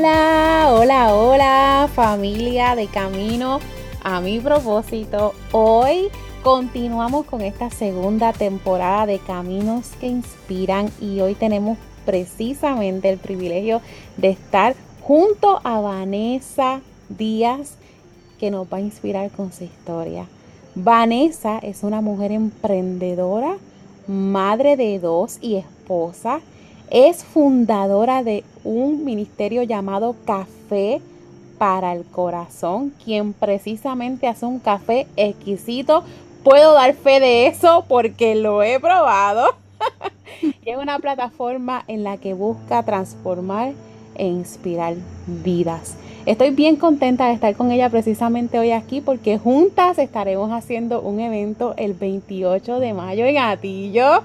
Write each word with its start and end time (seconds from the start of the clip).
Hola, 0.00 0.68
hola, 0.70 1.14
hola 1.14 1.90
familia 1.94 2.74
de 2.74 2.86
Camino 2.86 3.60
a 4.02 4.22
mi 4.22 4.40
propósito. 4.40 5.34
Hoy 5.52 6.08
continuamos 6.42 7.26
con 7.26 7.42
esta 7.42 7.68
segunda 7.68 8.32
temporada 8.32 9.04
de 9.04 9.18
Caminos 9.18 9.88
que 10.00 10.06
Inspiran 10.06 10.90
y 11.02 11.20
hoy 11.20 11.34
tenemos 11.34 11.76
precisamente 12.06 13.10
el 13.10 13.18
privilegio 13.18 13.82
de 14.16 14.30
estar 14.30 14.74
junto 15.02 15.60
a 15.64 15.80
Vanessa 15.80 16.80
Díaz 17.10 17.74
que 18.38 18.50
nos 18.50 18.72
va 18.72 18.78
a 18.78 18.80
inspirar 18.80 19.30
con 19.30 19.52
su 19.52 19.64
historia. 19.64 20.24
Vanessa 20.74 21.58
es 21.58 21.82
una 21.82 22.00
mujer 22.00 22.32
emprendedora, 22.32 23.58
madre 24.06 24.78
de 24.78 24.98
dos 24.98 25.36
y 25.42 25.56
esposa 25.56 26.40
es 26.90 27.24
fundadora 27.24 28.24
de 28.24 28.44
un 28.64 29.04
ministerio 29.04 29.62
llamado 29.62 30.16
Café 30.24 31.00
para 31.56 31.92
el 31.92 32.04
Corazón, 32.04 32.92
quien 33.04 33.32
precisamente 33.32 34.26
hace 34.26 34.46
un 34.46 34.58
café 34.58 35.06
exquisito. 35.16 36.02
Puedo 36.42 36.74
dar 36.74 36.94
fe 36.94 37.20
de 37.20 37.46
eso 37.46 37.84
porque 37.88 38.34
lo 38.34 38.62
he 38.62 38.80
probado. 38.80 39.46
es 40.64 40.76
una 40.76 40.98
plataforma 40.98 41.84
en 41.86 42.02
la 42.02 42.16
que 42.16 42.34
busca 42.34 42.82
transformar 42.82 43.72
e 44.16 44.26
inspirar 44.26 44.94
vidas. 45.26 45.96
Estoy 46.26 46.50
bien 46.50 46.76
contenta 46.76 47.28
de 47.28 47.34
estar 47.34 47.54
con 47.54 47.70
ella 47.70 47.88
precisamente 47.88 48.58
hoy 48.58 48.72
aquí 48.72 49.00
porque 49.00 49.38
juntas 49.38 49.98
estaremos 49.98 50.50
haciendo 50.52 51.00
un 51.00 51.20
evento 51.20 51.74
el 51.76 51.94
28 51.94 52.78
de 52.80 52.94
mayo 52.94 53.24
en 53.26 53.34
Gatillo 53.36 54.22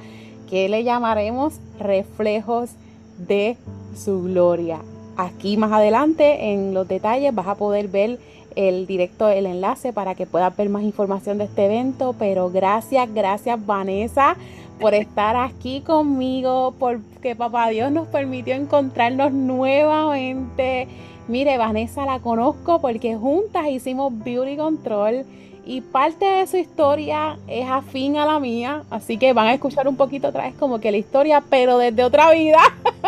que 0.49 0.69
le 0.69 0.83
llamaremos 0.83 1.59
reflejos 1.79 2.71
de 3.17 3.57
su 3.95 4.23
gloria. 4.23 4.79
Aquí 5.17 5.57
más 5.57 5.71
adelante 5.71 6.51
en 6.51 6.73
los 6.73 6.87
detalles 6.87 7.33
vas 7.33 7.47
a 7.47 7.55
poder 7.55 7.87
ver 7.87 8.19
el 8.55 8.87
directo, 8.87 9.29
el 9.29 9.45
enlace 9.45 9.93
para 9.93 10.15
que 10.15 10.25
puedas 10.25 10.55
ver 10.55 10.69
más 10.69 10.83
información 10.83 11.37
de 11.37 11.45
este 11.45 11.65
evento. 11.65 12.15
Pero 12.17 12.49
gracias, 12.49 13.13
gracias 13.13 13.65
Vanessa 13.65 14.35
por 14.79 14.93
estar 14.93 15.35
aquí 15.37 15.81
conmigo, 15.81 16.73
porque 16.79 17.35
papá 17.35 17.69
Dios 17.69 17.91
nos 17.91 18.07
permitió 18.07 18.55
encontrarnos 18.55 19.31
nuevamente. 19.31 20.87
Mire, 21.27 21.57
Vanessa 21.57 22.05
la 22.05 22.19
conozco 22.19 22.79
porque 22.81 23.15
juntas 23.15 23.67
hicimos 23.67 24.13
Beauty 24.23 24.57
Control 24.57 25.25
y 25.65 25.81
parte 25.81 26.25
de 26.25 26.47
su 26.47 26.57
historia 26.57 27.37
es 27.47 27.67
afín 27.67 28.17
a 28.17 28.25
la 28.25 28.39
mía, 28.39 28.83
así 28.91 29.17
que 29.17 29.33
van 29.33 29.47
a 29.47 29.53
escuchar 29.53 29.87
un 29.87 29.95
poquito 29.95 30.27
otra 30.27 30.43
vez 30.43 30.53
como 30.55 30.79
que 30.79 30.91
la 30.91 30.97
historia, 30.97 31.43
pero 31.49 31.79
desde 31.79 32.03
otra 32.03 32.31
vida, 32.31 32.59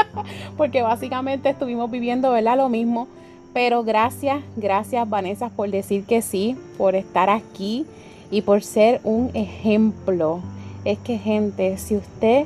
porque 0.57 0.81
básicamente 0.81 1.49
estuvimos 1.49 1.91
viviendo, 1.91 2.31
¿verdad? 2.31 2.57
Lo 2.57 2.67
mismo. 2.67 3.07
Pero 3.53 3.83
gracias, 3.83 4.41
gracias 4.55 5.07
Vanessa 5.09 5.49
por 5.49 5.69
decir 5.69 6.03
que 6.03 6.21
sí, 6.21 6.57
por 6.77 6.95
estar 6.95 7.29
aquí 7.29 7.85
y 8.31 8.41
por 8.41 8.63
ser 8.63 9.01
un 9.03 9.31
ejemplo. 9.33 10.41
Es 10.83 10.97
que 10.99 11.17
gente, 11.17 11.77
si 11.77 11.95
usted 11.95 12.45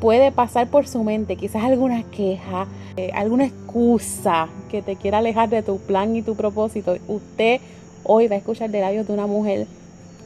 puede 0.00 0.32
pasar 0.32 0.68
por 0.68 0.86
su 0.86 1.02
mente 1.02 1.36
quizás 1.36 1.64
alguna 1.64 2.02
queja, 2.02 2.66
eh, 2.96 3.10
alguna 3.14 3.46
excusa 3.46 4.48
que 4.70 4.82
te 4.82 4.96
quiera 4.96 5.18
alejar 5.18 5.48
de 5.48 5.62
tu 5.62 5.78
plan 5.78 6.14
y 6.14 6.22
tu 6.22 6.34
propósito, 6.34 6.96
usted 7.08 7.60
hoy 8.04 8.28
va 8.28 8.36
a 8.36 8.38
escuchar 8.38 8.70
de 8.70 8.80
labios 8.80 9.06
de 9.06 9.12
una 9.12 9.26
mujer 9.26 9.66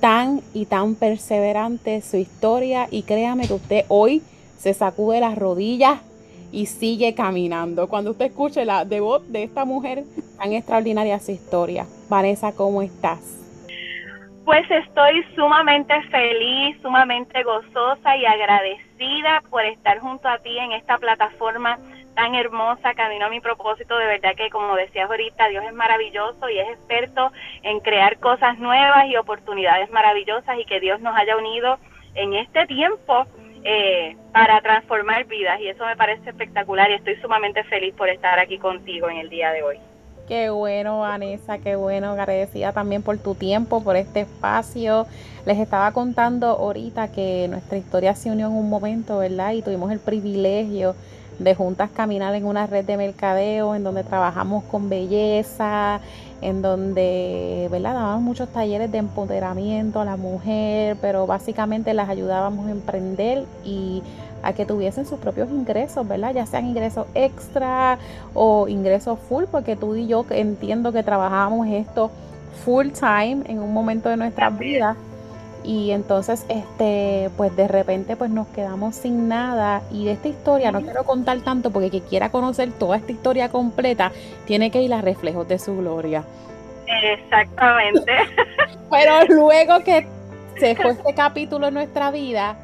tan 0.00 0.40
y 0.54 0.66
tan 0.66 0.94
perseverante 0.94 2.00
su 2.02 2.16
historia 2.16 2.86
y 2.90 3.02
créame 3.02 3.46
que 3.46 3.54
usted 3.54 3.84
hoy 3.88 4.22
se 4.56 4.74
sacude 4.74 5.20
las 5.20 5.36
rodillas 5.36 6.00
y 6.52 6.66
sigue 6.66 7.14
caminando. 7.14 7.88
Cuando 7.88 8.12
usted 8.12 8.26
escuche 8.26 8.64
la 8.64 8.84
de 8.84 9.00
voz 9.00 9.30
de 9.30 9.42
esta 9.42 9.64
mujer 9.64 10.04
tan 10.38 10.52
extraordinaria 10.52 11.18
su 11.18 11.32
historia. 11.32 11.86
Vanessa, 12.08 12.52
¿cómo 12.52 12.82
estás? 12.82 13.20
Pues 14.44 14.68
estoy 14.70 15.24
sumamente 15.34 15.94
feliz, 16.10 16.76
sumamente 16.80 17.42
gozosa 17.42 18.16
y 18.16 18.24
agradecida 18.24 19.42
por 19.50 19.62
estar 19.64 19.98
junto 19.98 20.26
a 20.26 20.38
ti 20.38 20.56
en 20.56 20.72
esta 20.72 20.96
plataforma 20.96 21.78
tan 22.18 22.34
hermosa, 22.34 22.94
camino 22.94 23.26
a 23.26 23.30
mi 23.30 23.40
propósito, 23.40 23.96
de 23.96 24.06
verdad 24.06 24.34
que 24.36 24.50
como 24.50 24.74
decías 24.74 25.08
ahorita, 25.08 25.46
Dios 25.50 25.62
es 25.64 25.72
maravilloso 25.72 26.48
y 26.48 26.58
es 26.58 26.68
experto 26.70 27.30
en 27.62 27.78
crear 27.78 28.18
cosas 28.18 28.58
nuevas 28.58 29.06
y 29.06 29.16
oportunidades 29.16 29.88
maravillosas 29.92 30.58
y 30.58 30.64
que 30.64 30.80
Dios 30.80 31.00
nos 31.00 31.16
haya 31.16 31.36
unido 31.36 31.78
en 32.16 32.34
este 32.34 32.66
tiempo 32.66 33.24
eh, 33.62 34.16
para 34.32 34.60
transformar 34.62 35.26
vidas 35.26 35.60
y 35.60 35.68
eso 35.68 35.86
me 35.86 35.94
parece 35.94 36.30
espectacular 36.30 36.90
y 36.90 36.94
estoy 36.94 37.14
sumamente 37.22 37.62
feliz 37.62 37.94
por 37.94 38.08
estar 38.08 38.36
aquí 38.40 38.58
contigo 38.58 39.08
en 39.08 39.18
el 39.18 39.28
día 39.28 39.52
de 39.52 39.62
hoy. 39.62 39.78
Qué 40.26 40.50
bueno, 40.50 40.98
Vanessa, 40.98 41.58
qué 41.58 41.76
bueno, 41.76 42.10
agradecida 42.10 42.72
también 42.72 43.04
por 43.04 43.16
tu 43.18 43.36
tiempo, 43.36 43.84
por 43.84 43.94
este 43.94 44.22
espacio. 44.22 45.06
Les 45.46 45.56
estaba 45.56 45.92
contando 45.92 46.48
ahorita 46.48 47.12
que 47.12 47.46
nuestra 47.48 47.78
historia 47.78 48.16
se 48.16 48.32
unió 48.32 48.48
en 48.48 48.54
un 48.54 48.68
momento, 48.68 49.18
¿verdad? 49.18 49.52
Y 49.52 49.62
tuvimos 49.62 49.92
el 49.92 50.00
privilegio 50.00 50.96
de 51.38 51.54
juntas 51.54 51.90
caminar 51.94 52.34
en 52.34 52.46
una 52.46 52.66
red 52.66 52.84
de 52.84 52.96
mercadeo 52.96 53.74
en 53.74 53.84
donde 53.84 54.04
trabajamos 54.04 54.64
con 54.64 54.88
belleza, 54.88 56.00
en 56.40 56.62
donde 56.62 57.68
¿verdad? 57.70 57.94
dábamos 57.94 58.22
muchos 58.22 58.48
talleres 58.48 58.90
de 58.90 58.98
empoderamiento 58.98 60.00
a 60.00 60.04
la 60.04 60.16
mujer, 60.16 60.96
pero 61.00 61.26
básicamente 61.26 61.94
las 61.94 62.08
ayudábamos 62.08 62.66
a 62.66 62.70
emprender 62.70 63.44
y 63.64 64.02
a 64.42 64.52
que 64.52 64.64
tuviesen 64.64 65.04
sus 65.06 65.18
propios 65.18 65.50
ingresos, 65.50 66.06
¿verdad? 66.06 66.32
Ya 66.32 66.46
sean 66.46 66.66
ingresos 66.66 67.06
extra 67.14 67.98
o 68.34 68.68
ingresos 68.68 69.18
full, 69.28 69.44
porque 69.50 69.74
tú 69.74 69.96
y 69.96 70.06
yo 70.06 70.24
entiendo 70.30 70.92
que 70.92 71.02
trabajamos 71.02 71.66
esto 71.68 72.10
full 72.64 72.88
time 72.90 73.42
en 73.46 73.60
un 73.60 73.72
momento 73.72 74.08
de 74.08 74.16
nuestras 74.16 74.56
vidas 74.56 74.96
y 75.64 75.90
entonces 75.90 76.44
este 76.48 77.30
pues 77.36 77.54
de 77.56 77.68
repente 77.68 78.16
pues 78.16 78.30
nos 78.30 78.46
quedamos 78.48 78.94
sin 78.96 79.28
nada 79.28 79.82
y 79.90 80.04
de 80.04 80.12
esta 80.12 80.28
historia 80.28 80.72
no 80.72 80.80
quiero 80.80 81.04
contar 81.04 81.38
tanto 81.40 81.70
porque 81.70 81.90
quien 81.90 82.04
quiera 82.04 82.30
conocer 82.30 82.72
toda 82.72 82.96
esta 82.96 83.12
historia 83.12 83.48
completa 83.48 84.12
tiene 84.46 84.70
que 84.70 84.82
ir 84.82 84.92
a 84.94 85.00
reflejos 85.00 85.46
de 85.48 85.58
su 85.58 85.76
gloria. 85.76 86.24
Exactamente. 86.86 88.12
Pero 88.90 89.26
luego 89.28 89.80
que 89.84 90.06
se 90.58 90.74
fue 90.74 90.92
este 90.92 91.14
capítulo 91.14 91.68
en 91.68 91.74
nuestra 91.74 92.10
vida 92.10 92.56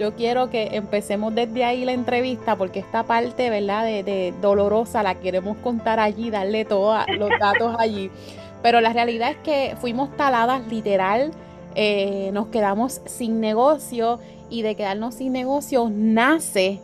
yo 0.00 0.14
quiero 0.14 0.48
que 0.48 0.76
empecemos 0.76 1.34
desde 1.34 1.62
ahí 1.62 1.84
la 1.84 1.92
entrevista 1.92 2.56
porque 2.56 2.78
esta 2.78 3.02
parte 3.02 3.50
verdad 3.50 3.84
de, 3.84 4.02
de 4.02 4.32
dolorosa 4.40 5.02
la 5.02 5.16
queremos 5.16 5.58
contar 5.58 6.00
allí 6.00 6.30
darle 6.30 6.64
todos 6.64 7.04
los 7.18 7.28
datos 7.38 7.76
allí. 7.78 8.10
Pero 8.62 8.80
la 8.80 8.94
realidad 8.94 9.30
es 9.30 9.36
que 9.38 9.76
fuimos 9.78 10.16
taladas 10.16 10.66
literal 10.68 11.32
eh, 11.74 12.30
nos 12.32 12.48
quedamos 12.48 13.00
sin 13.06 13.40
negocio 13.40 14.18
y 14.50 14.62
de 14.62 14.74
quedarnos 14.74 15.14
sin 15.14 15.32
negocio 15.32 15.88
nace 15.90 16.80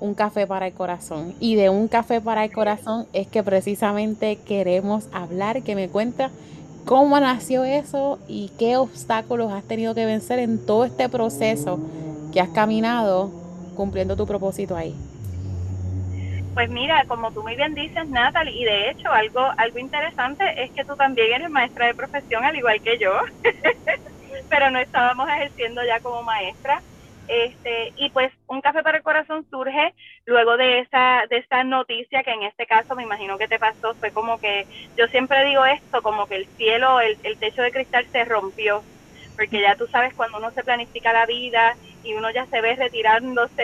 un 0.00 0.14
café 0.14 0.46
para 0.46 0.66
el 0.66 0.74
corazón. 0.74 1.34
Y 1.40 1.54
de 1.54 1.70
un 1.70 1.88
café 1.88 2.20
para 2.20 2.44
el 2.44 2.52
corazón 2.52 3.06
es 3.12 3.26
que 3.26 3.42
precisamente 3.42 4.36
queremos 4.36 5.08
hablar, 5.12 5.62
que 5.62 5.74
me 5.74 5.88
cuenta 5.88 6.30
cómo 6.84 7.18
nació 7.18 7.64
eso 7.64 8.18
y 8.28 8.50
qué 8.58 8.76
obstáculos 8.76 9.52
has 9.52 9.64
tenido 9.64 9.94
que 9.94 10.06
vencer 10.06 10.38
en 10.38 10.64
todo 10.64 10.84
este 10.84 11.08
proceso 11.08 11.78
que 12.32 12.40
has 12.40 12.50
caminado 12.50 13.30
cumpliendo 13.74 14.16
tu 14.16 14.26
propósito 14.26 14.76
ahí. 14.76 14.94
Pues 16.56 16.70
mira, 16.70 17.06
como 17.06 17.32
tú 17.32 17.42
muy 17.44 17.56
bien 17.56 17.74
dices, 17.74 18.08
Natalie, 18.08 18.54
y 18.56 18.64
de 18.64 18.90
hecho 18.90 19.12
algo, 19.12 19.40
algo 19.58 19.78
interesante 19.78 20.44
es 20.64 20.72
que 20.74 20.84
tú 20.86 20.96
también 20.96 21.32
eres 21.34 21.50
maestra 21.50 21.86
de 21.86 21.94
profesión, 21.94 22.44
al 22.44 22.56
igual 22.56 22.82
que 22.82 22.98
yo, 22.98 23.12
pero 24.48 24.70
no 24.70 24.78
estábamos 24.80 25.28
ejerciendo 25.30 25.82
ya 25.84 26.00
como 26.00 26.22
maestra. 26.22 26.82
Este, 27.28 27.92
y 27.96 28.10
pues 28.10 28.32
un 28.48 28.60
café 28.60 28.82
para 28.84 28.98
el 28.98 29.04
corazón 29.04 29.46
surge 29.50 29.94
luego 30.26 30.56
de 30.56 30.80
esa, 30.80 31.24
de 31.30 31.38
esa 31.38 31.64
noticia 31.64 32.24
que 32.24 32.32
en 32.32 32.44
este 32.44 32.66
caso 32.66 32.94
me 32.96 33.04
imagino 33.04 33.38
que 33.38 33.48
te 33.48 33.58
pasó, 33.58 33.96
fue 34.00 34.12
como 34.12 34.38
que, 34.40 34.68
yo 34.96 35.06
siempre 35.08 35.44
digo 35.46 35.64
esto, 35.66 36.02
como 36.02 36.28
que 36.28 36.36
el 36.36 36.48
cielo, 36.56 37.00
el, 37.00 37.18
el 37.24 37.38
techo 37.38 37.62
de 37.62 37.72
cristal 37.72 38.08
se 38.12 38.24
rompió 38.26 38.86
porque 39.36 39.60
ya 39.60 39.76
tú 39.76 39.86
sabes 39.92 40.14
cuando 40.14 40.38
uno 40.38 40.50
se 40.52 40.64
planifica 40.64 41.12
la 41.12 41.26
vida 41.26 41.78
y 42.06 42.14
uno 42.14 42.30
ya 42.30 42.46
se 42.46 42.60
ve 42.60 42.76
retirándose 42.76 43.62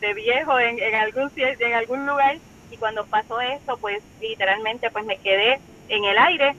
de, 0.00 0.14
viejo 0.14 0.58
en, 0.58 0.78
en, 0.78 0.94
algún, 0.94 1.30
en 1.36 1.74
algún 1.74 2.06
lugar 2.06 2.36
y 2.70 2.76
cuando 2.76 3.04
pasó 3.04 3.40
eso, 3.40 3.76
pues 3.78 4.02
literalmente 4.20 4.90
pues 4.90 5.04
me 5.04 5.18
quedé 5.18 5.60
en 5.88 6.04
el 6.04 6.16
aire 6.16 6.54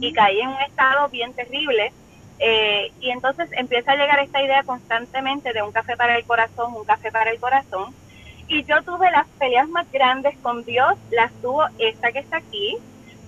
y 0.00 0.12
caí 0.12 0.40
en 0.40 0.48
un 0.48 0.60
estado 0.62 1.08
bien 1.08 1.32
terrible. 1.34 1.92
Eh, 2.38 2.90
y 3.00 3.10
entonces 3.10 3.48
empieza 3.52 3.92
a 3.92 3.96
llegar 3.96 4.18
esta 4.20 4.42
idea 4.42 4.62
constantemente 4.62 5.52
de 5.52 5.62
un 5.62 5.72
café 5.72 5.96
para 5.96 6.16
el 6.16 6.24
corazón, 6.24 6.74
un 6.74 6.84
café 6.84 7.12
para 7.12 7.30
el 7.30 7.38
corazón. 7.38 7.94
Y 8.48 8.64
yo 8.64 8.82
tuve 8.82 9.10
las 9.10 9.28
peleas 9.38 9.68
más 9.68 9.90
grandes 9.92 10.36
con 10.38 10.64
Dios, 10.64 10.94
las 11.10 11.30
tuvo 11.42 11.64
esta 11.78 12.10
que 12.10 12.20
está 12.20 12.38
aquí, 12.38 12.78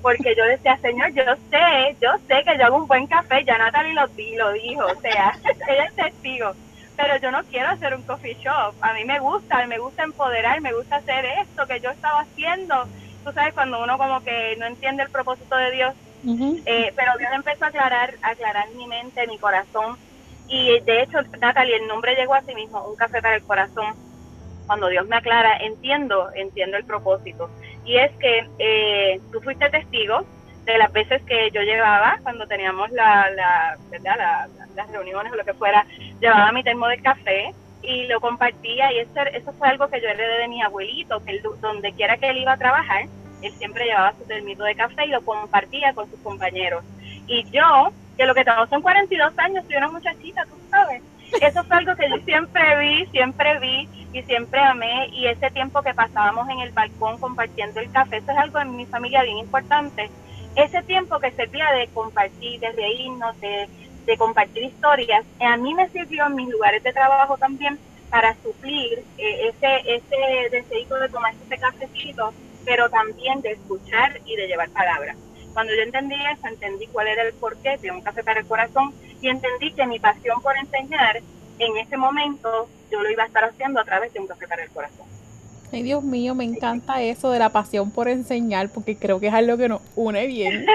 porque 0.01 0.35
yo 0.35 0.45
decía, 0.45 0.77
Señor, 0.79 1.13
yo 1.13 1.23
sé, 1.51 1.97
yo 2.01 2.11
sé 2.27 2.43
que 2.43 2.59
yo 2.59 2.65
hago 2.65 2.79
un 2.79 2.89
buen 2.89 3.07
café, 3.07 3.45
ya 3.45 3.57
Natalie 3.59 3.95
lo, 3.95 4.07
lo 4.07 4.53
dijo, 4.53 4.85
o 4.85 5.01
sea, 5.01 5.39
ella 5.69 5.85
es 5.85 5.95
testigo, 5.95 6.53
pero 7.03 7.19
yo 7.21 7.33
no 7.33 7.43
quiero 7.51 7.69
hacer 7.69 7.95
un 7.97 8.03
coffee 8.05 8.37
shop, 8.45 8.77
a 8.81 8.95
mí 8.95 9.05
me 9.05 9.19
gusta, 9.19 9.67
me 9.67 9.79
gusta 9.79 10.05
empoderar, 10.05 10.61
me 10.61 10.73
gusta 10.73 10.97
hacer 10.97 11.25
esto 11.43 11.67
que 11.67 11.81
yo 11.81 11.91
estaba 11.91 12.21
haciendo, 12.21 12.85
tú 13.25 13.33
sabes, 13.33 13.53
cuando 13.55 13.83
uno 13.83 13.99
como 13.99 14.23
que 14.23 14.55
no 14.59 14.67
entiende 14.67 15.03
el 15.03 15.11
propósito 15.11 15.57
de 15.57 15.73
Dios, 15.73 15.95
eh, 16.65 16.93
pero 16.95 17.11
Dios 17.19 17.31
empezó 17.35 17.65
a 17.65 17.69
aclarar, 17.69 18.15
a 18.23 18.31
aclarar 18.31 18.71
mi 18.77 18.87
mente, 18.87 19.27
mi 19.27 19.37
corazón, 19.39 19.97
y 20.47 20.79
de 20.81 21.03
hecho, 21.03 21.19
Natalie, 21.41 21.77
el 21.77 21.89
nombre 21.89 22.15
llegó 22.15 22.35
a 22.35 22.43
sí 22.43 22.55
mismo, 22.55 22.87
un 22.89 22.95
café 22.95 23.21
para 23.21 23.35
el 23.35 23.43
corazón, 23.43 23.97
cuando 24.67 24.87
Dios 24.89 25.07
me 25.09 25.17
aclara, 25.17 25.57
entiendo, 25.57 26.31
entiendo 26.37 26.77
el 26.77 26.85
propósito. 26.85 27.51
Y 27.85 27.97
es 27.97 28.13
que 28.19 28.47
eh, 28.59 29.21
tú 29.33 29.41
fuiste 29.41 29.69
testigo 29.71 30.21
de 30.65 30.79
las 30.79 30.93
veces 30.93 31.23
que 31.23 31.51
yo 31.51 31.63
llevaba, 31.63 32.19
cuando 32.23 32.47
teníamos 32.47 32.91
la, 32.93 33.31
la, 33.31 33.79
las 34.75 34.91
reuniones 34.91 35.33
o 35.33 35.37
lo 35.37 35.45
que 35.45 35.55
fuera, 35.55 35.87
llevaba 36.21 36.53
mi 36.53 36.63
termo 36.63 36.87
de 36.89 36.99
café 36.99 37.53
y 37.83 38.07
lo 38.07 38.21
compartía 38.21 38.93
y 38.93 39.01
eso, 39.01 39.21
eso 39.33 39.53
fue 39.55 39.69
algo 39.69 39.89
que 39.89 40.01
yo 40.01 40.09
heredé 40.09 40.39
de 40.39 40.49
mi 40.49 40.63
abuelito, 40.63 41.23
que 41.25 41.41
donde 41.61 41.93
quiera 41.93 42.17
que 42.17 42.31
él 42.31 42.39
iba 42.39 42.53
a 42.53 42.57
trabajar, 42.57 43.07
él 43.43 43.53
siempre 43.55 43.87
llevaba 43.87 44.13
su 44.13 44.25
termito 44.25 44.63
de 44.65 44.77
café 44.77 45.07
y 45.07 45.09
lo 45.11 45.23
compartía 45.23 45.93
con 45.95 46.09
sus 46.09 46.21
compañeros. 46.21 46.85
Y 47.27 47.45
yo, 47.51 47.93
que 48.17 48.27
lo 48.27 48.35
que 48.35 48.45
tengo 48.45 48.67
son 48.69 48.83
42 48.83 49.33
años, 49.37 49.65
soy 49.67 49.77
una 49.77 49.89
muchachita, 49.89 50.45
tú 50.45 50.57
sabes, 50.71 51.03
eso 51.41 51.65
fue 51.65 51.77
algo 51.77 51.97
que 51.97 52.09
yo 52.09 52.17
siempre 52.25 52.79
vi, 52.79 53.07
siempre 53.07 53.59
vi 53.59 53.89
y 54.13 54.23
siempre 54.23 54.61
amé. 54.61 55.09
Y 55.09 55.27
ese 55.27 55.51
tiempo 55.51 55.83
que 55.83 55.95
pasábamos 55.95 56.49
en 56.49 56.61
el 56.61 56.73
balcón 56.73 57.19
compartiendo 57.19 57.81
el 57.81 57.91
café, 57.91 58.19
eso 58.19 58.33
es 58.33 58.39
algo 58.39 58.61
en 58.61 58.77
mi 58.77 58.87
familia 58.87 59.23
bien 59.23 59.39
importante. 59.39 60.11
Ese 60.57 60.83
tiempo 60.83 61.19
que 61.19 61.31
servía 61.33 61.71
de 61.73 61.89
compartir, 61.89 62.61
de 62.61 62.73
reírnos, 62.73 63.41
de, 63.41 63.69
de 64.05 64.17
compartir 64.17 64.65
historias, 64.65 65.25
a 65.41 65.57
mí 65.57 65.75
me 65.75 65.89
sirvió 65.89 66.27
en 66.27 66.35
mis 66.35 66.49
lugares 66.49 66.83
de 66.83 66.93
trabajo 66.93 67.37
también 67.39 67.79
para 68.11 68.35
suplir 68.43 69.03
eh, 69.17 69.49
ese, 69.49 69.95
ese 69.95 70.51
deseo 70.51 70.99
de 70.99 71.09
tomar 71.09 71.35
ese 71.35 71.59
cafecito, 71.59 72.35
pero 72.67 72.91
también 72.91 73.41
de 73.41 73.53
escuchar 73.53 74.21
y 74.27 74.37
de 74.37 74.47
llevar 74.47 74.69
palabras. 74.71 75.17
Cuando 75.55 75.75
yo 75.75 75.83
entendí 75.83 76.15
eso, 76.15 76.47
entendí 76.47 76.87
cuál 76.89 77.09
era 77.09 77.23
el 77.23 77.35
porqué 77.35 77.79
de 77.79 77.91
un 77.91 78.03
café 78.03 78.23
para 78.23 78.41
el 78.41 78.47
corazón 78.47 78.95
y 79.21 79.29
entendí 79.29 79.73
que 79.73 79.87
mi 79.87 79.99
pasión 79.99 80.41
por 80.43 80.57
enseñar 80.57 81.23
en 81.59 81.77
ese 81.77 81.97
momento 81.97 82.69
yo 82.91 83.03
lo 83.03 83.11
iba 83.11 83.23
a 83.23 83.27
estar 83.27 83.45
haciendo 83.45 83.81
a 83.81 83.85
través 83.85 84.13
de 84.13 84.21
un 84.21 84.27
café 84.27 84.47
para 84.47 84.65
el 84.65 84.71
corazón. 84.71 85.07
Ay, 85.73 85.83
Dios 85.83 86.05
mío, 86.05 86.35
me 86.35 86.45
encanta 86.45 87.03
eso 87.03 87.31
de 87.31 87.39
la 87.39 87.49
pasión 87.49 87.91
por 87.91 88.07
enseñar 88.09 88.69
porque 88.69 88.95
creo 88.95 89.19
que 89.21 89.29
es 89.29 89.35
algo 89.35 89.57
que 89.57 89.69
nos 89.69 89.81
une 89.97 90.27
bien. 90.27 90.67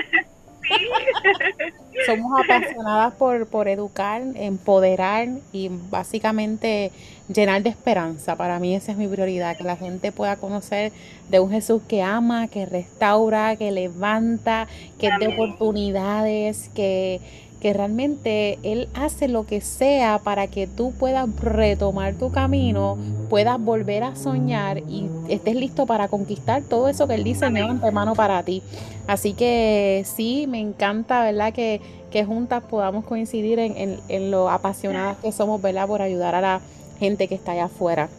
Somos 2.05 2.31
apasionadas 2.44 3.13
por, 3.13 3.47
por 3.47 3.67
educar, 3.67 4.23
empoderar 4.35 5.27
y 5.51 5.69
básicamente 5.89 6.91
llenar 7.27 7.61
de 7.61 7.69
esperanza. 7.69 8.35
Para 8.35 8.59
mí 8.59 8.75
esa 8.75 8.91
es 8.91 8.97
mi 8.97 9.07
prioridad, 9.07 9.55
que 9.55 9.63
la 9.63 9.75
gente 9.75 10.11
pueda 10.11 10.35
conocer 10.38 10.91
de 11.29 11.39
un 11.39 11.51
Jesús 11.51 11.81
que 11.88 12.01
ama, 12.01 12.47
que 12.47 12.65
restaura, 12.65 13.55
que 13.55 13.71
levanta, 13.71 14.67
que 14.99 15.09
de 15.19 15.27
oportunidades, 15.27 16.69
que, 16.73 17.21
que 17.62 17.74
realmente 17.74 18.59
Él 18.63 18.88
hace 18.94 19.27
lo 19.27 19.45
que 19.45 19.62
sea 19.62 20.19
para 20.19 20.48
que 20.48 20.68
tú 20.68 20.92
puedas 20.92 21.27
retomar 21.39 22.13
tu 22.15 22.31
camino, 22.31 22.98
puedas 23.30 23.59
volver 23.59 24.04
a 24.04 24.15
soñar 24.15 24.80
y 24.80 25.09
estés 25.27 25.56
listo 25.56 25.86
para 25.86 26.07
conquistar 26.07 26.62
todo 26.63 26.88
eso 26.88 27.07
que 27.07 27.15
Él 27.15 27.24
dice 27.24 27.50
de 27.50 27.62
antemano 27.62 28.13
para 28.13 28.44
ti. 28.44 28.62
Así 29.07 29.33
que 29.33 30.04
sí, 30.06 30.45
me 30.48 30.59
encanta, 30.59 31.24
¿verdad? 31.24 31.54
Que, 31.54 31.81
que 32.12 32.25
juntas 32.25 32.63
podamos 32.63 33.06
coincidir 33.06 33.59
en, 33.59 33.75
en, 33.77 34.00
en 34.09 34.31
lo 34.31 34.50
apasionadas 34.50 35.18
que 35.18 35.31
somos, 35.31 35.62
¿verdad? 35.62 35.88
Por 35.88 36.01
ayudar 36.01 36.36
a 36.36 36.42
la 36.42 36.62
gente 37.00 37.27
que 37.27 37.36
está 37.36 37.54
allá 37.54 37.65
afuera. 37.65 38.09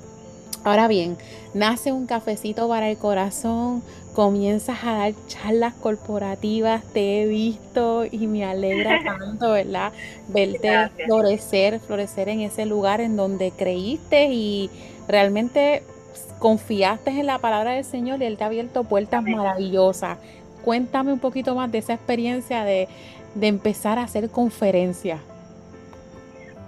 Ahora 0.64 0.88
bien, 0.88 1.16
nace 1.54 1.92
un 1.92 2.06
cafecito 2.06 2.68
para 2.68 2.90
el 2.90 2.96
corazón, 2.96 3.82
comienzas 4.18 4.82
a 4.82 4.94
dar 4.94 5.12
charlas 5.28 5.74
corporativas, 5.74 6.82
te 6.92 7.22
he 7.22 7.26
visto 7.26 8.04
y 8.04 8.26
me 8.26 8.44
alegra 8.44 8.98
tanto, 9.04 9.52
¿verdad? 9.52 9.92
Verte 10.26 10.90
florecer, 11.04 11.78
florecer 11.78 12.28
en 12.28 12.40
ese 12.40 12.66
lugar 12.66 13.00
en 13.00 13.14
donde 13.14 13.52
creíste 13.52 14.24
y 14.32 14.70
realmente 15.06 15.84
confiaste 16.40 17.10
en 17.10 17.26
la 17.26 17.38
palabra 17.38 17.74
del 17.74 17.84
Señor 17.84 18.20
y 18.20 18.24
Él 18.24 18.36
te 18.36 18.42
ha 18.42 18.48
abierto 18.48 18.82
puertas 18.82 19.22
maravillosas. 19.22 20.18
Cuéntame 20.64 21.12
un 21.12 21.20
poquito 21.20 21.54
más 21.54 21.70
de 21.70 21.78
esa 21.78 21.94
experiencia 21.94 22.64
de, 22.64 22.88
de 23.36 23.46
empezar 23.46 24.00
a 24.00 24.02
hacer 24.02 24.30
conferencias. 24.30 25.20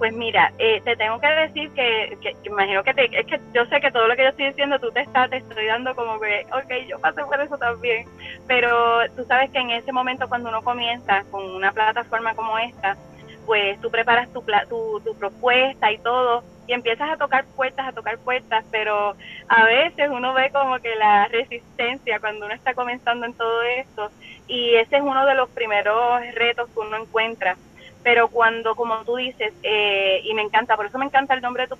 Pues 0.00 0.14
mira, 0.14 0.50
eh, 0.58 0.80
te 0.82 0.96
tengo 0.96 1.20
que 1.20 1.26
decir 1.26 1.70
que, 1.74 2.16
imagino 2.44 2.82
que 2.82 2.94
te, 2.94 3.04
es 3.20 3.26
que 3.26 3.38
yo 3.52 3.66
sé 3.66 3.82
que 3.82 3.90
todo 3.90 4.08
lo 4.08 4.16
que 4.16 4.22
yo 4.22 4.30
estoy 4.30 4.46
diciendo 4.46 4.78
tú 4.78 4.90
te 4.92 5.02
estás, 5.02 5.28
te 5.28 5.36
estoy 5.36 5.66
dando 5.66 5.94
como 5.94 6.18
que, 6.18 6.46
ok, 6.50 6.88
yo 6.88 6.98
pasé 7.00 7.22
por 7.22 7.38
eso 7.38 7.58
también, 7.58 8.06
pero 8.46 9.02
tú 9.14 9.26
sabes 9.26 9.50
que 9.50 9.58
en 9.58 9.68
ese 9.72 9.92
momento 9.92 10.26
cuando 10.26 10.48
uno 10.48 10.62
comienza 10.62 11.22
con 11.30 11.44
una 11.54 11.70
plataforma 11.72 12.34
como 12.34 12.56
esta, 12.56 12.96
pues 13.44 13.78
tú 13.82 13.90
preparas 13.90 14.32
tu, 14.32 14.42
tu, 14.70 15.02
tu 15.04 15.18
propuesta 15.18 15.92
y 15.92 15.98
todo 15.98 16.44
y 16.66 16.72
empiezas 16.72 17.10
a 17.10 17.18
tocar 17.18 17.44
puertas, 17.54 17.88
a 17.88 17.92
tocar 17.92 18.16
puertas, 18.20 18.64
pero 18.70 19.14
a 19.48 19.64
veces 19.66 20.08
uno 20.10 20.32
ve 20.32 20.50
como 20.50 20.78
que 20.78 20.96
la 20.96 21.26
resistencia 21.26 22.20
cuando 22.20 22.46
uno 22.46 22.54
está 22.54 22.72
comenzando 22.72 23.26
en 23.26 23.34
todo 23.34 23.62
esto 23.64 24.10
y 24.46 24.76
ese 24.76 24.96
es 24.96 25.02
uno 25.02 25.26
de 25.26 25.34
los 25.34 25.50
primeros 25.50 26.22
retos 26.36 26.70
que 26.70 26.80
uno 26.80 26.96
encuentra 26.96 27.58
pero 28.02 28.28
cuando, 28.28 28.74
como 28.74 29.04
tú 29.04 29.16
dices, 29.16 29.52
eh, 29.62 30.22
y 30.24 30.32
me 30.34 30.42
encanta, 30.42 30.76
por 30.76 30.86
eso 30.86 30.98
me 30.98 31.04
encanta 31.04 31.34
el 31.34 31.42
nombre 31.42 31.66
de 31.66 31.74
tu, 31.74 31.78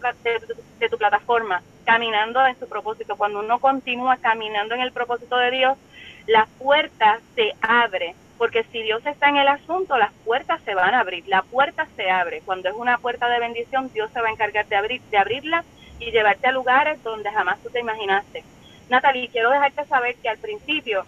de, 0.78 0.88
tu 0.88 0.98
plataforma, 0.98 1.62
caminando 1.84 2.44
en 2.46 2.58
su 2.58 2.68
propósito, 2.68 3.16
cuando 3.16 3.40
uno 3.40 3.58
continúa 3.58 4.16
caminando 4.18 4.74
en 4.74 4.82
el 4.82 4.92
propósito 4.92 5.36
de 5.36 5.50
Dios, 5.50 5.78
la 6.26 6.46
puerta 6.58 7.20
se 7.34 7.54
abre, 7.62 8.14
porque 8.36 8.64
si 8.64 8.82
Dios 8.82 9.04
está 9.06 9.28
en 9.28 9.36
el 9.36 9.48
asunto, 9.48 9.96
las 9.96 10.12
puertas 10.24 10.60
se 10.64 10.74
van 10.74 10.94
a 10.94 11.00
abrir, 11.00 11.26
la 11.26 11.42
puerta 11.42 11.86
se 11.96 12.10
abre, 12.10 12.42
cuando 12.44 12.68
es 12.68 12.74
una 12.74 12.98
puerta 12.98 13.28
de 13.28 13.40
bendición, 13.40 13.90
Dios 13.92 14.10
se 14.12 14.20
va 14.20 14.28
a 14.28 14.32
encargar 14.32 14.66
de, 14.66 14.76
abrir, 14.76 15.00
de 15.10 15.18
abrirla 15.18 15.64
y 15.98 16.10
llevarte 16.10 16.48
a 16.48 16.52
lugares 16.52 17.02
donde 17.02 17.30
jamás 17.30 17.58
tú 17.62 17.70
te 17.70 17.80
imaginaste. 17.80 18.44
Natalie, 18.90 19.28
quiero 19.28 19.50
dejarte 19.50 19.84
saber 19.86 20.16
que 20.16 20.28
al 20.28 20.38
principio 20.38 21.04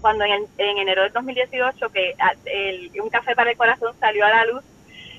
cuando 0.00 0.24
en, 0.24 0.48
enero 0.58 1.02
del 1.02 1.12
2018 1.12 1.90
que 1.90 2.14
ah, 2.18 2.32
un 3.02 3.10
café 3.10 3.34
para 3.34 3.50
el 3.50 3.56
corazón 3.56 3.94
salió 3.98 4.24
a 4.24 4.30
la 4.30 4.44
luz, 4.46 4.64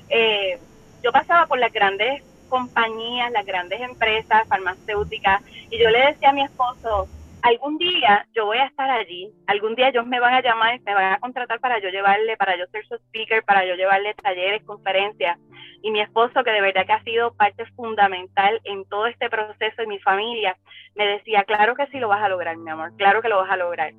eh, 0.08 0.58
yo 1.02 1.12
pasaba 1.12 1.46
por 1.46 1.58
las 1.58 1.72
grandes 1.72 2.22
compañías, 2.48 3.30
las 3.30 3.46
grandes 3.46 3.80
empresas 3.80 4.46
farmacéuticas, 4.48 5.42
y 5.70 5.78
yo 5.78 5.88
le 5.90 6.06
decía 6.06 6.30
a 6.30 6.32
mi 6.32 6.42
esposo, 6.42 7.08
algún 7.42 7.78
día 7.78 8.26
yo 8.34 8.46
voy 8.46 8.58
a 8.58 8.66
estar 8.66 8.90
allí, 8.90 9.32
algún 9.46 9.74
día 9.74 9.88
ellos 9.88 10.06
me 10.06 10.20
van 10.20 10.34
a 10.34 10.42
llamar, 10.42 10.78
me 10.80 10.94
van 10.94 11.14
a 11.14 11.20
contratar 11.20 11.60
para 11.60 11.78
yo 11.80 11.88
llevarle, 11.88 12.36
para 12.36 12.56
yo 12.56 12.66
ser 12.66 12.86
su 12.86 12.96
speaker, 12.96 13.44
para 13.44 13.64
yo 13.64 13.74
llevarle 13.74 14.14
talleres, 14.14 14.62
conferencias. 14.64 15.38
Y 15.82 15.90
mi 15.90 16.00
esposo, 16.00 16.44
que 16.44 16.50
de 16.50 16.60
verdad 16.60 16.84
que 16.84 16.92
ha 16.92 17.02
sido 17.04 17.32
parte 17.32 17.64
fundamental 17.76 18.60
en 18.64 18.84
todo 18.84 19.06
este 19.06 19.30
proceso 19.30 19.82
y 19.82 19.86
mi 19.86 19.98
familia, 20.00 20.56
me 20.94 21.06
decía, 21.06 21.44
claro 21.44 21.74
que 21.74 21.86
sí 21.86 21.98
lo 21.98 22.08
vas 22.08 22.22
a 22.22 22.28
lograr, 22.28 22.56
mi 22.56 22.70
amor, 22.70 22.92
claro 22.96 23.22
que 23.22 23.30
lo 23.30 23.38
vas 23.38 23.50
a 23.50 23.56
lograr 23.56 23.92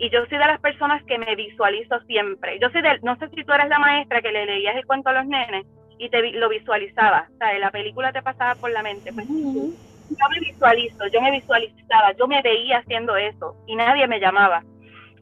y 0.00 0.08
yo 0.08 0.24
soy 0.26 0.38
de 0.38 0.46
las 0.46 0.60
personas 0.60 1.04
que 1.04 1.18
me 1.18 1.36
visualizo 1.36 2.00
siempre. 2.06 2.58
Yo 2.58 2.70
soy 2.70 2.80
de, 2.80 2.98
no 3.02 3.16
sé 3.16 3.28
si 3.28 3.44
tú 3.44 3.52
eres 3.52 3.68
la 3.68 3.78
maestra 3.78 4.22
que 4.22 4.32
le 4.32 4.46
leías 4.46 4.74
el 4.74 4.86
cuento 4.86 5.10
a 5.10 5.12
los 5.12 5.26
nenes 5.26 5.66
y 5.98 6.08
te 6.08 6.32
lo 6.32 6.48
visualizabas, 6.48 7.30
o 7.30 7.36
sea, 7.36 7.58
la 7.58 7.70
película 7.70 8.10
te 8.10 8.22
pasaba 8.22 8.54
por 8.54 8.70
la 8.70 8.82
mente. 8.82 9.12
Pues, 9.12 9.28
yo 9.28 10.28
me 10.30 10.40
visualizo, 10.40 11.06
yo 11.12 11.20
me 11.20 11.30
visualizaba, 11.30 12.12
yo 12.18 12.26
me 12.26 12.40
veía 12.40 12.78
haciendo 12.78 13.14
eso 13.16 13.54
y 13.66 13.76
nadie 13.76 14.06
me 14.06 14.20
llamaba. 14.20 14.64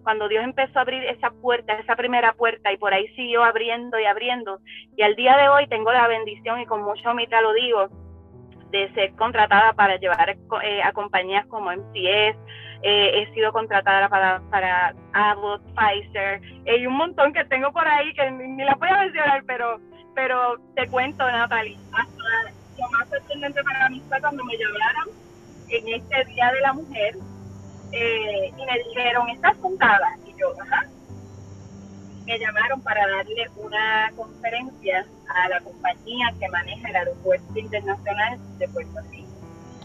Cuando 0.05 0.29
Dios 0.29 0.45
empezó 0.45 0.79
a 0.79 0.83
abrir 0.83 1.03
esa 1.05 1.31
puerta, 1.31 1.73
esa 1.75 1.97
primera 1.97 2.33
puerta, 2.35 2.73
y 2.73 2.79
por 2.79 2.95
ahí 2.95 3.09
siguió 3.09 3.43
abriendo 3.43 3.99
y 3.99 4.05
abriendo, 4.05 4.61
y 4.97 5.03
al 5.03 5.17
día 5.17 5.37
de 5.37 5.49
hoy 5.49 5.67
tengo 5.67 5.93
la 5.93 6.07
bendición, 6.07 6.61
y 6.61 6.67
con 6.67 6.83
mucha 6.83 7.11
humildad 7.11 7.43
lo 7.43 7.53
digo, 7.53 7.89
de 8.71 8.91
ser 8.95 9.13
contratada 9.17 9.73
para 9.73 9.97
llevar 9.97 10.31
eh, 10.31 10.83
a 10.83 10.93
compañías 10.93 11.47
como 11.47 11.73
MCS, 11.73 12.37
eh, 12.83 13.23
he 13.23 13.35
sido 13.35 13.53
contratada 13.53 14.09
para, 14.09 14.41
para 14.51 14.95
Abbott, 15.13 15.63
Pfizer, 15.75 16.41
y 16.65 16.87
un 16.87 16.97
montón 16.97 17.33
que 17.33 17.45
tengo 17.45 17.73
por 17.73 17.87
ahí 17.87 18.13
que 18.15 18.31
ni, 18.31 18.65
la 18.65 18.75
voy 18.75 18.89
a 18.89 19.01
mencionar, 19.01 19.43
pero, 19.47 19.81
pero 20.15 20.59
te 20.75 20.87
cuento, 20.89 21.29
Natalie, 21.31 21.77
lo 22.79 22.91
más 22.91 23.09
sorprendente 23.09 23.63
para 23.65 23.89
mí 23.89 24.03
fue 24.09 24.21
cuando 24.21 24.45
me 24.45 24.57
llamaron 24.57 25.09
en 25.69 25.89
este 25.89 26.25
Día 26.33 26.53
de 26.53 26.61
la 26.61 26.73
Mujer 26.73 27.17
eh, 27.93 28.53
y 28.57 28.65
me 28.65 28.79
dijeron, 28.87 29.29
¿estás 29.31 29.57
juntada? 29.59 30.17
Y 30.27 30.39
yo, 30.39 30.53
ajá. 30.61 30.87
Me 32.27 32.39
llamaron 32.39 32.83
para 32.83 33.09
darle 33.09 33.49
una 33.57 34.13
conferencia 34.15 35.07
a 35.35 35.49
la 35.49 35.61
compañía 35.61 36.33
que 36.39 36.49
maneja 36.49 36.89
el 36.91 36.97
aeropuerto 36.97 37.59
internacional 37.59 38.39
de 38.59 38.69
Puerto 38.69 39.01
Rico. 39.11 39.38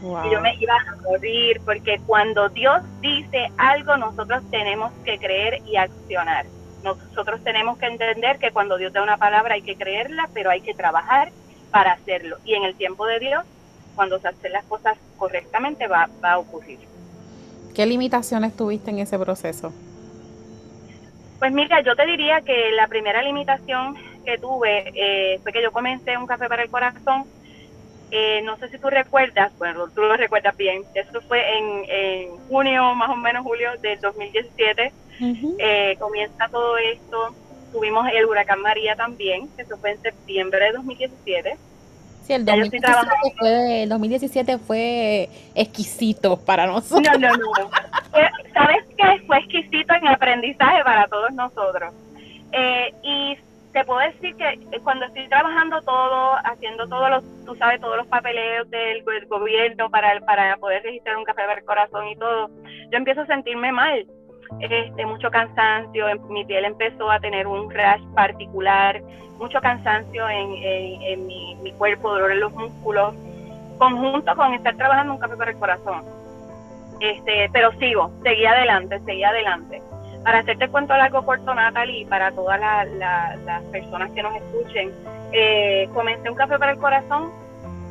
Y 0.04 0.32
yo 0.32 0.42
me 0.42 0.56
iba 0.56 0.76
a 0.76 0.96
morir 1.02 1.62
porque 1.64 2.00
cuando 2.06 2.50
Dios 2.50 2.82
dice 3.00 3.50
algo, 3.58 3.96
nosotros 3.96 4.44
tenemos 4.52 4.92
que 5.06 5.18
creer 5.18 5.62
y 5.66 5.78
accionar. 5.78 6.46
Nosotros 6.84 7.42
tenemos 7.44 7.78
que 7.78 7.86
entender 7.86 8.38
que 8.38 8.52
cuando 8.52 8.78
Dios 8.78 8.92
da 8.92 9.02
una 9.02 9.16
palabra 9.16 9.56
hay 9.56 9.62
que 9.62 9.78
creerla, 9.78 10.30
pero 10.34 10.50
hay 10.50 10.60
que 10.60 10.74
trabajar 10.74 11.32
para 11.72 11.94
hacerlo. 11.94 12.38
Y 12.44 12.54
en 12.54 12.64
el 12.64 12.76
tiempo 12.76 13.06
de 13.06 13.20
Dios, 13.20 13.46
cuando 13.96 14.20
se 14.20 14.28
hacen 14.28 14.52
las 14.52 14.66
cosas 14.66 14.98
correctamente, 15.18 15.88
va, 15.88 16.10
va 16.22 16.34
a 16.34 16.40
ocurrir. 16.40 16.80
¿Qué 17.74 17.86
limitaciones 17.86 18.56
tuviste 18.56 18.92
en 18.92 19.00
ese 19.00 19.18
proceso? 19.18 19.74
Pues 21.40 21.52
mira, 21.54 21.82
yo 21.82 21.96
te 21.96 22.06
diría 22.06 22.42
que 22.42 22.72
la 22.72 22.88
primera 22.88 23.22
limitación 23.22 23.96
que 24.26 24.38
tuve 24.38 24.92
eh, 24.96 25.40
fue 25.42 25.52
que 25.52 25.62
yo 25.62 25.72
comencé 25.72 26.18
un 26.18 26.28
café 26.28 26.48
para 26.48 26.64
el 26.64 26.70
corazón. 26.70 27.26
Eh, 28.16 28.44
no 28.44 28.56
sé 28.58 28.70
si 28.70 28.78
tú 28.78 28.92
recuerdas, 28.92 29.52
bueno, 29.58 29.88
tú 29.88 30.02
lo 30.02 30.16
recuerdas 30.16 30.56
bien, 30.56 30.84
eso 30.94 31.20
fue 31.22 31.42
en, 31.58 32.30
junio, 32.48 32.94
más 32.94 33.10
o 33.10 33.16
menos 33.16 33.44
julio 33.44 33.72
del 33.82 34.00
2017. 34.00 34.92
Eh, 35.58 35.96
comienza 36.00 36.48
todo 36.50 36.78
esto. 36.78 37.34
Tuvimos 37.72 38.08
el 38.14 38.26
huracán 38.26 38.62
María 38.62 38.96
también, 38.96 39.50
eso 39.58 39.78
fue 39.78 39.94
en 39.94 40.02
septiembre 40.04 40.64
de 40.64 40.74
2017. 40.74 41.58
Sí, 42.22 42.34
el 42.34 42.46
2017, 42.46 42.96
fue, 43.40 43.84
el 43.84 43.90
2017 43.90 44.58
fue 44.60 45.30
exquisito 45.56 46.38
para 46.38 46.68
nosotros. 46.68 47.18
No, 47.20 47.30
no, 47.30 47.36
no. 47.36 47.70
¿Sabes 48.54 48.84
qué? 48.96 49.26
Fue 49.26 49.40
exquisito 49.40 49.92
en 49.96 50.08
aprendizaje 50.08 50.84
para 50.84 51.08
todos 51.08 51.34
nosotros. 51.34 51.92
Eh, 52.52 52.94
y 53.02 53.38
te 53.74 53.84
puedo 53.86 54.00
decir 54.00 54.36
que 54.36 54.48
eh, 54.48 54.80
cuando 54.84 55.06
estoy 55.06 55.28
trabajando 55.28 55.82
todo, 55.82 56.36
haciendo 56.46 56.88
todos 56.88 57.10
los, 57.10 57.24
tú 57.46 57.56
sabes, 57.56 57.82
todos 57.82 57.98
los 57.98 58.08
papeleos 58.08 58.70
del, 58.70 59.04
gobierno 59.28 59.90
para, 59.90 60.20
para 60.22 60.56
poder 60.58 60.84
registrar 60.84 61.18
un 61.18 61.24
café 61.24 61.42
el 61.58 61.66
corazón 61.66 62.08
y 62.08 62.16
todo, 62.16 62.50
yo 62.92 62.98
empiezo 62.98 63.22
a 63.22 63.26
sentirme 63.26 63.72
mal. 63.72 64.06
Este, 64.60 65.06
mucho 65.08 65.32
cansancio, 65.32 66.06
mi 66.30 66.46
piel 66.46 66.66
empezó 66.66 67.10
a 67.10 67.20
tener 67.20 67.48
un 67.48 67.72
rash 67.72 68.04
particular, 68.14 69.02
mucho 69.40 69.60
cansancio 69.60 70.30
en, 70.30 71.26
mi, 71.26 71.74
cuerpo, 71.80 72.12
dolor 72.12 72.32
en 72.32 72.40
los 72.42 72.54
músculos, 72.54 73.16
conjunto 73.80 74.36
con 74.36 74.54
estar 74.54 74.76
trabajando 74.76 75.14
un 75.14 75.20
café 75.20 75.36
para 75.36 75.52
el 75.52 75.58
corazón. 75.58 76.04
Este, 77.00 77.50
pero 77.52 77.72
sigo, 77.80 78.12
seguí 78.22 78.46
adelante, 78.46 79.00
seguí 79.06 79.24
adelante. 79.24 79.82
Para 80.24 80.40
hacerte 80.40 80.70
cuento 80.70 80.96
largo 80.96 81.24
corto, 81.26 81.54
Natalie, 81.54 82.02
y 82.02 82.06
para 82.06 82.32
todas 82.32 82.60
las 82.60 83.64
personas 83.72 84.12
que 84.12 84.24
nos 84.24 84.36
escuchen, 84.36 84.92
eh, 85.34 85.90
comencé 85.94 86.30
un 86.30 86.36
café 86.36 86.58
para 86.58 86.72
el 86.72 86.78
corazón 86.78 87.32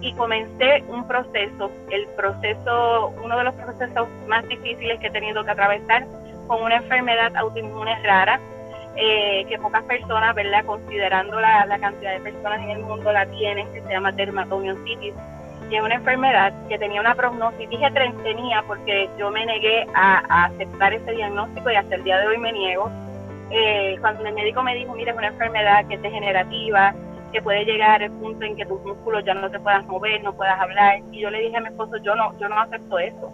y 0.00 0.12
comencé 0.14 0.82
un 0.88 1.06
proceso, 1.06 1.70
el 1.90 2.06
proceso, 2.16 3.12
uno 3.22 3.38
de 3.38 3.44
los 3.44 3.54
procesos 3.54 4.08
más 4.26 4.46
difíciles 4.48 4.98
que 4.98 5.08
he 5.08 5.10
tenido 5.10 5.44
que 5.44 5.50
atravesar 5.50 6.06
con 6.46 6.62
una 6.62 6.76
enfermedad 6.76 7.36
autoinmune 7.36 7.96
rara, 8.02 8.40
eh, 8.96 9.44
que 9.48 9.58
pocas 9.58 9.82
personas, 9.84 10.34
¿verdad? 10.34 10.64
Considerando 10.64 11.40
la, 11.40 11.78
cantidad 11.80 12.12
de 12.12 12.20
personas 12.20 12.60
en 12.62 12.70
el 12.70 12.78
mundo 12.80 13.12
la 13.12 13.26
tienen, 13.26 13.72
que 13.72 13.80
se 13.80 13.88
llama 13.88 14.12
dermatomiositis, 14.12 15.14
una 15.80 15.94
enfermedad 15.94 16.52
que 16.68 16.78
tenía 16.78 17.00
una 17.00 17.14
prognosis, 17.14 17.68
dije 17.70 17.90
tenía 17.92 18.62
porque 18.66 19.08
yo 19.18 19.30
me 19.30 19.46
negué 19.46 19.86
a, 19.94 20.46
aceptar 20.46 20.92
ese 20.92 21.12
diagnóstico 21.12 21.70
y 21.70 21.76
hasta 21.76 21.94
el 21.94 22.04
día 22.04 22.18
de 22.18 22.26
hoy 22.26 22.38
me 22.38 22.52
niego. 22.52 22.90
Eh, 23.50 23.96
cuando 24.00 24.26
el 24.26 24.34
médico 24.34 24.62
me 24.62 24.74
dijo, 24.74 24.94
mira, 24.94 25.12
es 25.12 25.18
una 25.18 25.28
enfermedad 25.28 25.86
que 25.86 25.94
es 25.94 26.02
degenerativa, 26.02 26.94
que 27.32 27.40
puede 27.40 27.64
llegar 27.64 28.02
al 28.02 28.10
punto 28.10 28.44
en 28.44 28.56
que 28.56 28.66
tus 28.66 28.82
músculos 28.82 29.24
ya 29.24 29.34
no 29.34 29.50
te 29.50 29.60
puedas 29.60 29.86
mover, 29.86 30.22
no 30.22 30.34
puedas 30.34 30.58
hablar, 30.58 31.00
y 31.12 31.20
yo 31.20 31.30
le 31.30 31.40
dije 31.40 31.56
a 31.56 31.60
mi 31.60 31.68
esposo, 31.68 31.96
yo 31.98 32.14
no, 32.14 32.38
yo 32.38 32.48
no 32.48 32.60
acepto 32.60 32.98
eso 32.98 33.32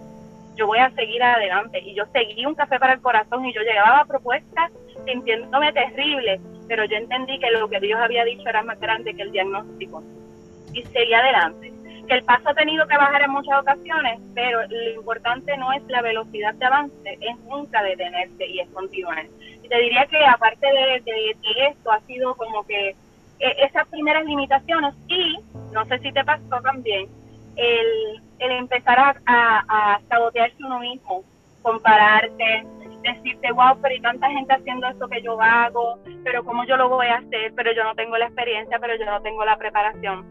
yo 0.58 0.66
voy 0.66 0.78
a 0.78 0.90
seguir 0.90 1.22
adelante. 1.22 1.80
Y 1.80 1.94
yo 1.94 2.04
seguí 2.12 2.44
un 2.44 2.54
café 2.54 2.78
para 2.78 2.94
el 2.94 3.00
corazón 3.00 3.46
y 3.46 3.54
yo 3.54 3.62
llegaba 3.62 4.00
a 4.00 4.04
propuestas 4.04 4.72
sintiéndome 5.06 5.72
terrible, 5.72 6.40
pero 6.66 6.84
yo 6.84 6.96
entendí 6.96 7.38
que 7.38 7.50
lo 7.52 7.68
que 7.68 7.80
Dios 7.80 7.98
había 7.98 8.24
dicho 8.24 8.46
era 8.46 8.62
más 8.62 8.78
grande 8.80 9.14
que 9.14 9.22
el 9.22 9.32
diagnóstico. 9.32 10.02
Y 10.74 10.82
seguí 10.82 11.14
adelante. 11.14 11.72
Que 12.08 12.14
el 12.14 12.24
paso 12.24 12.48
ha 12.48 12.54
tenido 12.54 12.86
que 12.86 12.96
bajar 12.96 13.22
en 13.22 13.30
muchas 13.30 13.60
ocasiones, 13.60 14.18
pero 14.34 14.62
lo 14.66 14.90
importante 14.94 15.56
no 15.56 15.72
es 15.72 15.82
la 15.88 16.02
velocidad 16.02 16.54
de 16.54 16.64
avance, 16.64 17.18
es 17.20 17.38
nunca 17.40 17.82
detenerse 17.82 18.46
y 18.46 18.60
es 18.60 18.68
continuar. 18.70 19.26
Y 19.62 19.68
te 19.68 19.78
diría 19.78 20.06
que 20.06 20.24
aparte 20.24 20.66
de, 20.66 21.02
de 21.04 21.66
esto 21.68 21.92
ha 21.92 22.00
sido 22.00 22.34
como 22.34 22.66
que 22.66 22.90
eh, 22.90 23.56
esas 23.58 23.86
primeras 23.88 24.24
limitaciones 24.24 24.94
y 25.06 25.38
no 25.72 25.84
sé 25.84 25.98
si 25.98 26.10
te 26.12 26.24
pasó 26.24 26.60
también 26.62 27.08
el 27.56 28.22
el 28.38 28.52
empezar 28.52 28.98
a, 28.98 29.14
a, 29.26 30.00
sabotearse 30.08 30.56
uno 30.64 30.78
mismo, 30.80 31.24
compararte, 31.62 32.64
decirte, 33.02 33.52
wow, 33.52 33.76
pero 33.80 33.94
hay 33.94 34.00
tanta 34.00 34.30
gente 34.30 34.54
haciendo 34.54 34.86
esto 34.88 35.08
que 35.08 35.22
yo 35.22 35.40
hago, 35.40 35.98
pero 36.24 36.44
cómo 36.44 36.64
yo 36.64 36.76
lo 36.76 36.88
voy 36.88 37.06
a 37.06 37.16
hacer, 37.16 37.52
pero 37.54 37.72
yo 37.72 37.84
no 37.84 37.94
tengo 37.94 38.16
la 38.16 38.26
experiencia, 38.26 38.78
pero 38.78 38.96
yo 38.96 39.06
no 39.06 39.20
tengo 39.22 39.44
la 39.44 39.56
preparación. 39.56 40.26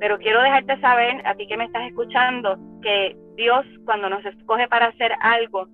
Pero 0.00 0.18
quiero 0.18 0.42
dejarte 0.42 0.80
saber, 0.80 1.26
a 1.26 1.34
ti 1.34 1.46
que 1.46 1.56
me 1.56 1.66
estás 1.66 1.86
escuchando, 1.86 2.58
que 2.82 3.16
Dios 3.36 3.64
cuando 3.84 4.08
nos 4.08 4.24
escoge 4.24 4.66
para 4.66 4.86
hacer 4.86 5.12
algo, 5.20 5.68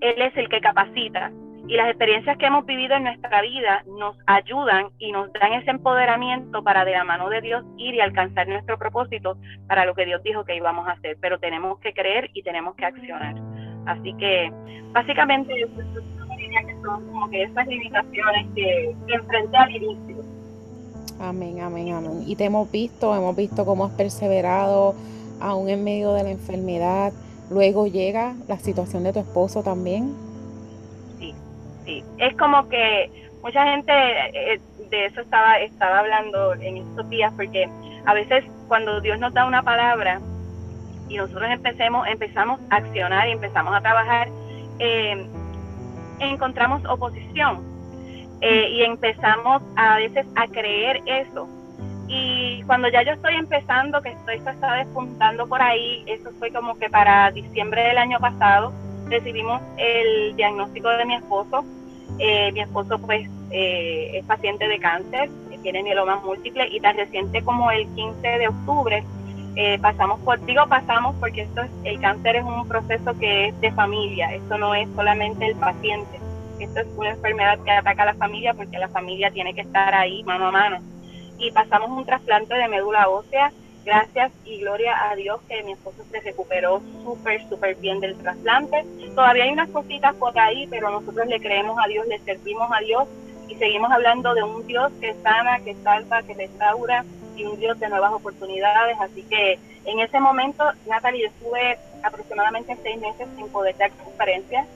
Él 0.00 0.20
es 0.22 0.36
el 0.36 0.48
que 0.48 0.60
capacita, 0.60 1.30
y 1.68 1.76
las 1.76 1.88
experiencias 1.88 2.38
que 2.38 2.46
hemos 2.46 2.64
vivido 2.64 2.96
en 2.96 3.04
nuestra 3.04 3.42
vida 3.42 3.84
nos 3.98 4.16
ayudan 4.26 4.88
y 4.98 5.12
nos 5.12 5.30
dan 5.34 5.52
ese 5.52 5.70
empoderamiento 5.70 6.64
para 6.64 6.86
de 6.86 6.92
la 6.92 7.04
mano 7.04 7.28
de 7.28 7.42
Dios 7.42 7.62
ir 7.76 7.94
y 7.94 8.00
alcanzar 8.00 8.48
nuestro 8.48 8.78
propósito 8.78 9.36
para 9.66 9.84
lo 9.84 9.94
que 9.94 10.06
Dios 10.06 10.22
dijo 10.22 10.44
que 10.44 10.56
íbamos 10.56 10.88
a 10.88 10.92
hacer. 10.92 11.18
Pero 11.20 11.38
tenemos 11.38 11.78
que 11.80 11.92
creer 11.92 12.30
y 12.32 12.42
tenemos 12.42 12.74
que 12.74 12.86
accionar. 12.86 13.34
Así 13.84 14.14
que 14.14 14.50
básicamente 14.92 15.60
yo 15.60 15.66
diría 16.38 16.60
que 16.62 16.74
son 16.82 17.06
como 17.06 17.28
que 17.28 17.42
esas 17.42 17.66
limitaciones 17.66 18.46
que, 18.54 18.96
enfrenté 19.08 19.56
al 19.58 19.70
inicio. 19.76 20.16
Amén, 21.20 21.60
amén, 21.60 21.92
amén. 21.92 22.24
Y 22.26 22.36
te 22.36 22.44
hemos 22.44 22.70
visto, 22.70 23.14
hemos 23.14 23.34
visto 23.34 23.64
cómo 23.64 23.84
has 23.86 23.92
perseverado 23.92 24.94
aún 25.40 25.68
en 25.68 25.84
medio 25.84 26.12
de 26.12 26.22
la 26.22 26.30
enfermedad. 26.30 27.12
Luego 27.50 27.86
llega 27.86 28.36
la 28.46 28.58
situación 28.58 29.04
de 29.04 29.12
tu 29.12 29.20
esposo 29.20 29.62
también 29.62 30.28
es 32.18 32.36
como 32.36 32.68
que 32.68 33.10
mucha 33.42 33.64
gente 33.64 33.92
eh, 33.92 34.60
de 34.90 35.06
eso 35.06 35.20
estaba, 35.20 35.58
estaba 35.58 36.00
hablando 36.00 36.54
en 36.54 36.78
estos 36.78 37.08
días, 37.08 37.32
porque 37.36 37.68
a 38.04 38.14
veces 38.14 38.44
cuando 38.68 39.00
Dios 39.00 39.18
nos 39.18 39.32
da 39.32 39.46
una 39.46 39.62
palabra 39.62 40.20
y 41.08 41.16
nosotros 41.16 41.50
empecemos, 41.50 42.06
empezamos 42.08 42.60
a 42.70 42.76
accionar 42.76 43.28
y 43.28 43.32
empezamos 43.32 43.74
a 43.74 43.80
trabajar, 43.80 44.28
eh, 44.78 45.26
encontramos 46.20 46.84
oposición 46.86 47.62
eh, 48.40 48.68
y 48.70 48.82
empezamos 48.82 49.62
a 49.76 49.96
veces 49.96 50.26
a 50.36 50.46
creer 50.48 51.02
eso. 51.06 51.48
Y 52.06 52.62
cuando 52.62 52.88
ya 52.88 53.02
yo 53.02 53.12
estoy 53.12 53.34
empezando, 53.34 54.00
que 54.00 54.10
estoy 54.10 54.36
está 54.36 54.74
despuntando 54.74 55.46
por 55.46 55.60
ahí, 55.60 56.04
eso 56.06 56.30
fue 56.38 56.50
como 56.50 56.78
que 56.78 56.88
para 56.88 57.30
diciembre 57.30 57.82
del 57.82 57.98
año 57.98 58.18
pasado, 58.18 58.72
recibimos 59.08 59.60
el 59.76 60.34
diagnóstico 60.36 60.88
de 60.88 61.04
mi 61.04 61.14
esposo. 61.16 61.64
Eh, 62.18 62.50
mi 62.52 62.60
esposo 62.60 62.98
pues 62.98 63.28
eh, 63.50 64.12
es 64.14 64.24
paciente 64.24 64.66
de 64.66 64.78
cáncer, 64.78 65.28
tiene 65.62 65.82
mieloma 65.82 66.16
múltiple 66.16 66.68
y 66.70 66.80
tan 66.80 66.96
reciente 66.96 67.42
como 67.42 67.70
el 67.70 67.86
15 67.94 68.26
de 68.26 68.48
octubre 68.48 69.04
eh, 69.56 69.78
pasamos 69.80 70.20
por, 70.20 70.44
digo 70.44 70.66
pasamos 70.68 71.16
porque 71.18 71.42
esto 71.42 71.62
es, 71.62 71.70
el 71.84 72.00
cáncer 72.00 72.36
es 72.36 72.44
un 72.44 72.66
proceso 72.68 73.18
que 73.18 73.48
es 73.48 73.60
de 73.60 73.72
familia, 73.72 74.32
esto 74.34 74.56
no 74.56 74.74
es 74.74 74.88
solamente 74.94 75.46
el 75.46 75.56
paciente, 75.56 76.20
esto 76.64 76.80
es 76.80 76.86
una 76.96 77.10
enfermedad 77.10 77.58
que 77.64 77.70
ataca 77.70 78.02
a 78.02 78.06
la 78.06 78.14
familia 78.14 78.54
porque 78.54 78.78
la 78.78 78.88
familia 78.88 79.30
tiene 79.30 79.54
que 79.54 79.62
estar 79.62 79.94
ahí 79.94 80.22
mano 80.24 80.46
a 80.46 80.50
mano. 80.50 80.78
Y 81.38 81.50
pasamos 81.52 81.90
un 81.90 82.04
trasplante 82.04 82.54
de 82.54 82.68
médula 82.68 83.08
ósea 83.08 83.52
gracias 83.84 84.32
y 84.44 84.58
gloria 84.58 85.10
a 85.10 85.16
Dios 85.16 85.40
que 85.48 85.62
mi 85.62 85.72
esposo 85.72 86.04
se 86.10 86.20
recuperó 86.20 86.82
súper, 87.02 87.48
súper 87.48 87.74
bien 87.76 88.00
del 88.00 88.16
trasplante. 88.18 88.84
Todavía 89.14 89.44
hay 89.44 89.52
unas 89.52 89.70
cositas 89.70 90.14
por 90.16 90.38
ahí, 90.38 90.66
pero 90.68 90.90
nosotros 90.90 91.26
le 91.26 91.40
creemos 91.40 91.78
a 91.82 91.88
Dios, 91.88 92.06
le 92.06 92.18
servimos 92.18 92.70
a 92.70 92.80
Dios 92.80 93.08
y 93.48 93.54
seguimos 93.54 93.90
hablando 93.90 94.34
de 94.34 94.42
un 94.42 94.66
Dios 94.66 94.92
que 95.00 95.14
sana, 95.22 95.58
que 95.60 95.74
salva, 95.82 96.22
que 96.22 96.34
restaura 96.34 97.04
y 97.34 97.44
un 97.44 97.58
Dios 97.58 97.80
de 97.80 97.88
nuevas 97.88 98.12
oportunidades. 98.12 98.98
Así 99.00 99.22
que 99.22 99.58
en 99.86 100.00
ese 100.00 100.20
momento, 100.20 100.64
Natalie, 100.86 101.22
yo 101.22 101.28
estuve 101.28 101.78
aproximadamente 102.02 102.76
seis 102.82 103.00
meses 103.00 103.26
sin 103.36 103.48
poder 103.48 103.76
dar 103.78 103.90
conferencias. 103.92 104.66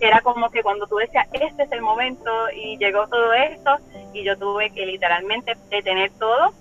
Era 0.00 0.20
como 0.20 0.50
que 0.50 0.62
cuando 0.62 0.86
tú 0.86 0.96
decías, 0.96 1.26
este 1.32 1.62
es 1.62 1.72
el 1.72 1.80
momento 1.80 2.30
y 2.54 2.76
llegó 2.76 3.06
todo 3.08 3.32
esto 3.32 3.76
y 4.12 4.24
yo 4.24 4.36
tuve 4.36 4.70
que 4.70 4.84
literalmente 4.84 5.56
detener 5.70 6.10
todo, 6.18 6.52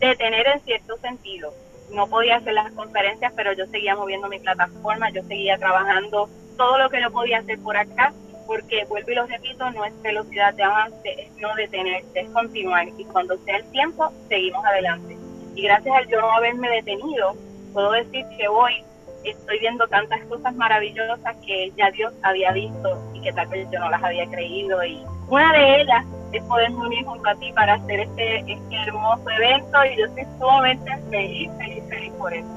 detener 0.00 0.46
en 0.48 0.60
cierto 0.60 0.96
sentido. 0.98 1.52
No 1.92 2.08
podía 2.08 2.36
hacer 2.36 2.54
las 2.54 2.72
conferencias, 2.72 3.32
pero 3.36 3.52
yo 3.52 3.66
seguía 3.66 3.94
moviendo 3.94 4.28
mi 4.28 4.40
plataforma, 4.40 5.10
yo 5.10 5.22
seguía 5.24 5.58
trabajando 5.58 6.28
todo 6.56 6.78
lo 6.78 6.90
que 6.90 7.00
yo 7.00 7.10
podía 7.12 7.38
hacer 7.38 7.58
por 7.60 7.76
acá, 7.76 8.12
porque 8.46 8.84
vuelvo 8.86 9.10
y 9.10 9.14
lo 9.14 9.26
repito, 9.26 9.70
no 9.70 9.84
es 9.84 10.02
velocidad 10.02 10.54
de 10.54 10.64
avance, 10.64 11.22
es 11.22 11.30
no 11.36 11.54
detenerse, 11.54 12.20
es 12.20 12.30
continuar 12.30 12.88
y 12.98 13.04
cuando 13.04 13.36
sea 13.44 13.58
el 13.58 13.70
tiempo, 13.70 14.12
seguimos 14.28 14.64
adelante. 14.64 15.16
Y 15.54 15.62
gracias 15.62 15.94
al 15.94 16.08
yo 16.08 16.20
no 16.20 16.32
haberme 16.32 16.68
detenido, 16.68 17.36
puedo 17.72 17.92
decir 17.92 18.24
que 18.36 18.48
hoy 18.48 18.84
estoy 19.30 19.58
viendo 19.60 19.86
tantas 19.88 20.22
cosas 20.24 20.54
maravillosas 20.54 21.36
que 21.46 21.72
ya 21.76 21.90
Dios 21.90 22.12
había 22.22 22.52
visto 22.52 22.98
y 23.14 23.20
que 23.20 23.32
tal 23.32 23.48
vez 23.48 23.68
yo 23.70 23.78
no 23.80 23.90
las 23.90 24.02
había 24.02 24.26
creído. 24.26 24.84
Y 24.84 25.02
una 25.28 25.52
de 25.52 25.82
ellas 25.82 26.04
es 26.32 26.42
poder 26.44 26.70
unir 26.72 27.04
junto 27.04 27.28
a 27.28 27.34
ti 27.36 27.52
para 27.52 27.74
hacer 27.74 28.00
este, 28.00 28.38
este 28.38 28.76
hermoso 28.86 29.28
evento 29.30 29.78
y 29.84 29.98
yo 29.98 30.06
estoy 30.06 30.24
sumamente 30.38 30.90
feliz, 31.10 31.50
feliz, 31.58 31.82
feliz 31.88 32.12
por 32.18 32.32
eso. 32.32 32.48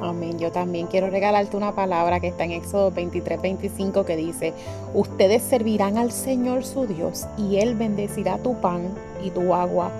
Amén. 0.00 0.38
Yo 0.38 0.52
también 0.52 0.86
quiero 0.86 1.10
regalarte 1.10 1.56
una 1.56 1.74
palabra 1.74 2.20
que 2.20 2.28
está 2.28 2.44
en 2.44 2.52
Éxodo 2.52 2.92
23, 2.92 3.40
25 3.40 4.04
que 4.04 4.16
dice, 4.16 4.54
ustedes 4.94 5.42
servirán 5.42 5.98
al 5.98 6.12
Señor 6.12 6.64
su 6.64 6.86
Dios 6.86 7.26
y 7.36 7.58
Él 7.58 7.74
bendecirá 7.74 8.38
tu 8.38 8.60
pan 8.60 8.94
y 9.24 9.30
tu 9.30 9.54
agua. 9.54 9.90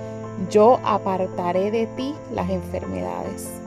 Yo 0.51 0.79
apartaré 0.85 1.73
de 1.73 1.87
ti 1.89 2.15
las 2.33 2.49
enfermedades. 2.49 3.61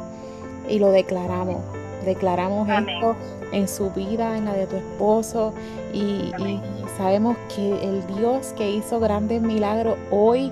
Y 0.70 0.80
lo 0.80 0.92
declaramos. 0.92 1.81
Declaramos 2.06 2.68
esto 2.70 3.16
en 3.52 3.68
su 3.68 3.92
vida, 3.92 4.38
en 4.38 4.46
la 4.46 4.54
de 4.54 4.68
tu 4.68 4.76
esposo. 4.76 5.54
Y, 5.94 6.32
y 6.40 6.62
sabemos 6.98 7.38
que 7.56 7.84
el 7.84 8.06
Dios 8.16 8.54
que 8.58 8.70
hizo 8.70 9.00
grandes 9.00 9.42
milagros 9.42 9.98
hoy 10.10 10.52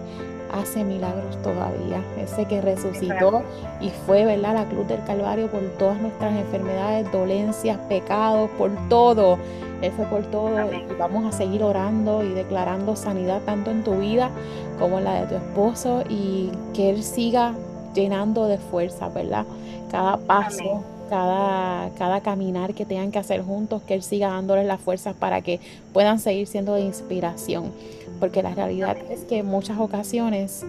hace 0.51 0.84
milagros 0.84 1.41
todavía. 1.41 2.03
Ese 2.18 2.46
que 2.46 2.62
resucitó 2.62 3.44
y 3.79 3.89
fue, 4.06 4.25
¿verdad? 4.25 4.56
La 4.56 4.65
cruz 4.65 4.88
del 4.88 5.03
Calvario 5.03 5.48
por 5.48 5.62
todas 5.77 6.00
nuestras 6.00 6.36
enfermedades, 6.36 7.12
dolencias, 7.12 7.77
pecados, 7.89 8.50
por 8.58 8.72
todo. 8.89 9.38
Él 9.82 9.91
fue 9.94 10.06
por 10.06 10.24
todo 10.25 10.74
y 10.74 10.94
vamos 10.98 11.25
a 11.25 11.32
seguir 11.36 11.63
orando 11.63 12.24
y 12.24 12.29
declarando 12.29 12.96
sanidad 12.96 13.41
tanto 13.46 13.72
en 13.72 13.84
tu 13.84 13.96
vida 13.96 14.29
como 14.77 14.98
en 14.98 15.06
la 15.06 15.22
de 15.22 15.27
tu 15.27 15.36
esposo 15.36 16.03
y 16.10 16.51
que 16.74 16.89
Él 16.89 17.03
siga 17.03 17.53
llenando 17.94 18.46
de 18.46 18.58
fuerza, 18.58 19.08
¿verdad? 19.10 19.46
Cada 19.89 20.18
paso, 20.18 20.84
cada, 21.10 21.89
cada 21.98 22.22
caminar 22.22 22.74
que 22.74 22.86
tengan 22.86 23.12
que 23.12 23.20
hacer 23.20 23.42
juntos, 23.42 23.82
que 23.84 23.96
Él 23.96 24.04
siga 24.04 24.30
dándoles 24.30 24.66
las 24.66 24.80
fuerzas 24.80 25.16
para 25.16 25.42
que 25.42 25.60
puedan 25.92 26.20
seguir 26.20 26.48
siendo 26.48 26.75
de 26.75 26.82
inspiración. 26.82 27.72
Porque 28.20 28.44
la 28.44 28.54
realidad 28.54 28.98
es 29.10 29.22
que 29.22 29.39
en 29.39 29.48
muchas 29.48 29.80
ocasiones 29.80 30.63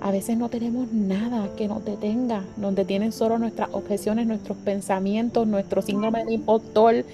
a 0.00 0.10
veces 0.10 0.36
no 0.36 0.48
tenemos 0.48 0.92
nada 0.92 1.48
que 1.56 1.68
nos 1.68 1.84
detenga, 1.84 2.44
nos 2.56 2.74
detienen 2.74 3.12
solo 3.12 3.38
nuestras 3.38 3.68
objeciones, 3.72 4.26
nuestros 4.26 4.58
pensamientos, 4.58 5.46
nuestro 5.46 5.80
síndrome 5.80 6.24
de 6.24 6.34
impostor. 6.34 7.04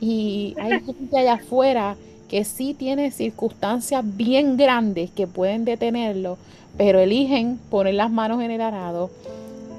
Y 0.00 0.54
hay 0.60 0.80
gente 0.80 1.18
allá 1.18 1.34
afuera 1.34 1.96
que 2.28 2.44
sí 2.44 2.74
tiene 2.74 3.10
circunstancias 3.10 4.04
bien 4.04 4.56
grandes 4.56 5.10
que 5.10 5.26
pueden 5.26 5.64
detenerlo, 5.64 6.36
pero 6.76 6.98
eligen 7.00 7.58
poner 7.70 7.94
las 7.94 8.10
manos 8.10 8.42
en 8.42 8.50
el 8.50 8.60
arado 8.60 9.10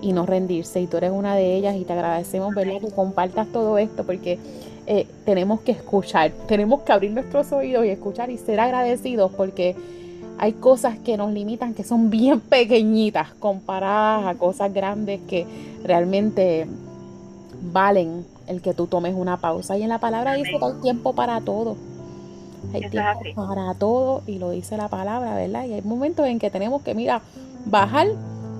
y 0.01 0.13
no 0.13 0.25
rendirse. 0.25 0.81
Y 0.81 0.87
tú 0.87 0.97
eres 0.97 1.11
una 1.11 1.35
de 1.35 1.55
ellas 1.55 1.75
y 1.75 1.85
te 1.85 1.93
agradecemos, 1.93 2.53
¿verdad? 2.53 2.79
Que 2.81 2.91
compartas 2.91 3.47
todo 3.47 3.77
esto 3.77 4.03
porque 4.03 4.39
eh, 4.87 5.07
tenemos 5.25 5.61
que 5.61 5.71
escuchar, 5.71 6.31
tenemos 6.47 6.81
que 6.81 6.91
abrir 6.91 7.11
nuestros 7.11 7.51
oídos 7.51 7.85
y 7.85 7.89
escuchar 7.89 8.29
y 8.29 8.37
ser 8.37 8.59
agradecidos 8.59 9.31
porque 9.31 9.75
hay 10.37 10.53
cosas 10.53 10.99
que 10.99 11.17
nos 11.17 11.31
limitan 11.31 11.73
que 11.73 11.83
son 11.83 12.09
bien 12.09 12.39
pequeñitas 12.49 13.33
comparadas 13.39 14.27
a 14.27 14.37
cosas 14.37 14.73
grandes 14.73 15.21
que 15.27 15.45
realmente 15.83 16.67
valen 17.71 18.25
el 18.47 18.61
que 18.61 18.73
tú 18.73 18.87
tomes 18.87 19.15
una 19.15 19.37
pausa. 19.37 19.77
Y 19.77 19.83
en 19.83 19.89
la 19.89 19.99
palabra 19.99 20.33
dice 20.33 20.51
que 20.51 20.65
hay 20.65 20.81
tiempo 20.81 21.13
para 21.13 21.41
todo. 21.41 21.75
Hay 22.73 22.89
tiempo 22.89 23.47
para 23.47 23.73
todo 23.75 24.21
y 24.27 24.39
lo 24.39 24.51
dice 24.51 24.77
la 24.77 24.87
palabra, 24.87 25.35
¿verdad? 25.35 25.65
Y 25.65 25.73
hay 25.73 25.81
momentos 25.81 26.27
en 26.27 26.39
que 26.39 26.49
tenemos 26.49 26.81
que, 26.81 26.93
mira, 26.93 27.21
bajar 27.65 28.07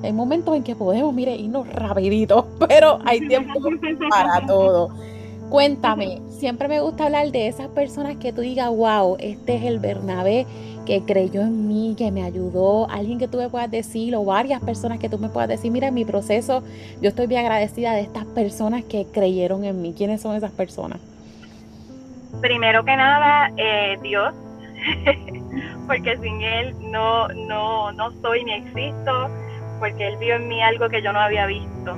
hay 0.04 0.14
momentos 0.14 0.56
en 0.56 0.64
que 0.64 0.76
podemos, 0.76 1.14
mire, 1.14 1.36
irnos 1.36 1.68
rapidito, 1.72 2.48
pero 2.68 3.00
hay 3.06 3.28
tiempo 3.28 3.60
para 4.10 4.46
todo. 4.46 4.90
Cuéntame, 5.50 6.22
siempre 6.30 6.68
me 6.68 6.82
gusta 6.82 7.06
hablar 7.06 7.32
de 7.32 7.48
esas 7.48 7.68
personas 7.68 8.18
que 8.18 8.34
tú 8.34 8.42
digas, 8.42 8.70
wow, 8.70 9.16
este 9.20 9.56
es 9.56 9.64
el 9.64 9.80
Bernabé 9.80 10.46
que 10.86 11.02
creyó 11.02 11.42
en 11.42 11.68
mí, 11.68 11.96
que 11.98 12.12
me 12.12 12.24
ayudó, 12.24 12.90
alguien 12.90 13.18
que 13.18 13.28
tú 13.28 13.38
me 13.38 13.50
puedas 13.50 13.70
decir, 13.70 14.16
o 14.16 14.24
varias 14.24 14.62
personas 14.62 15.00
que 15.00 15.10
tú 15.10 15.18
me 15.18 15.30
puedas 15.30 15.50
decir, 15.50 15.72
mira, 15.72 15.88
en 15.88 15.94
mi 15.94 16.06
proceso 16.06 16.64
yo 17.02 17.10
estoy 17.10 17.28
bien 17.28 17.42
agradecida 17.42 17.94
de 17.94 18.02
estas 18.02 18.26
personas 18.26 18.84
que 18.84 19.06
creyeron 19.12 19.64
en 19.66 19.82
mí. 19.82 19.94
¿Quiénes 19.98 20.22
son 20.22 20.36
esas 20.36 20.52
personas? 20.52 21.00
Primero 22.42 22.84
que 22.84 22.96
nada, 22.96 23.52
eh, 23.58 23.98
Dios, 24.02 24.34
porque 25.88 26.18
sin 26.18 26.42
Él 26.42 26.76
no, 26.92 27.28
no, 27.30 27.92
no 27.92 28.12
soy 28.22 28.44
ni 28.44 28.54
existo 28.54 29.30
porque 29.80 30.08
él 30.08 30.18
vio 30.18 30.36
en 30.36 30.48
mí 30.48 30.62
algo 30.62 30.90
que 30.90 31.02
yo 31.02 31.12
no 31.14 31.20
había 31.20 31.46
visto. 31.46 31.98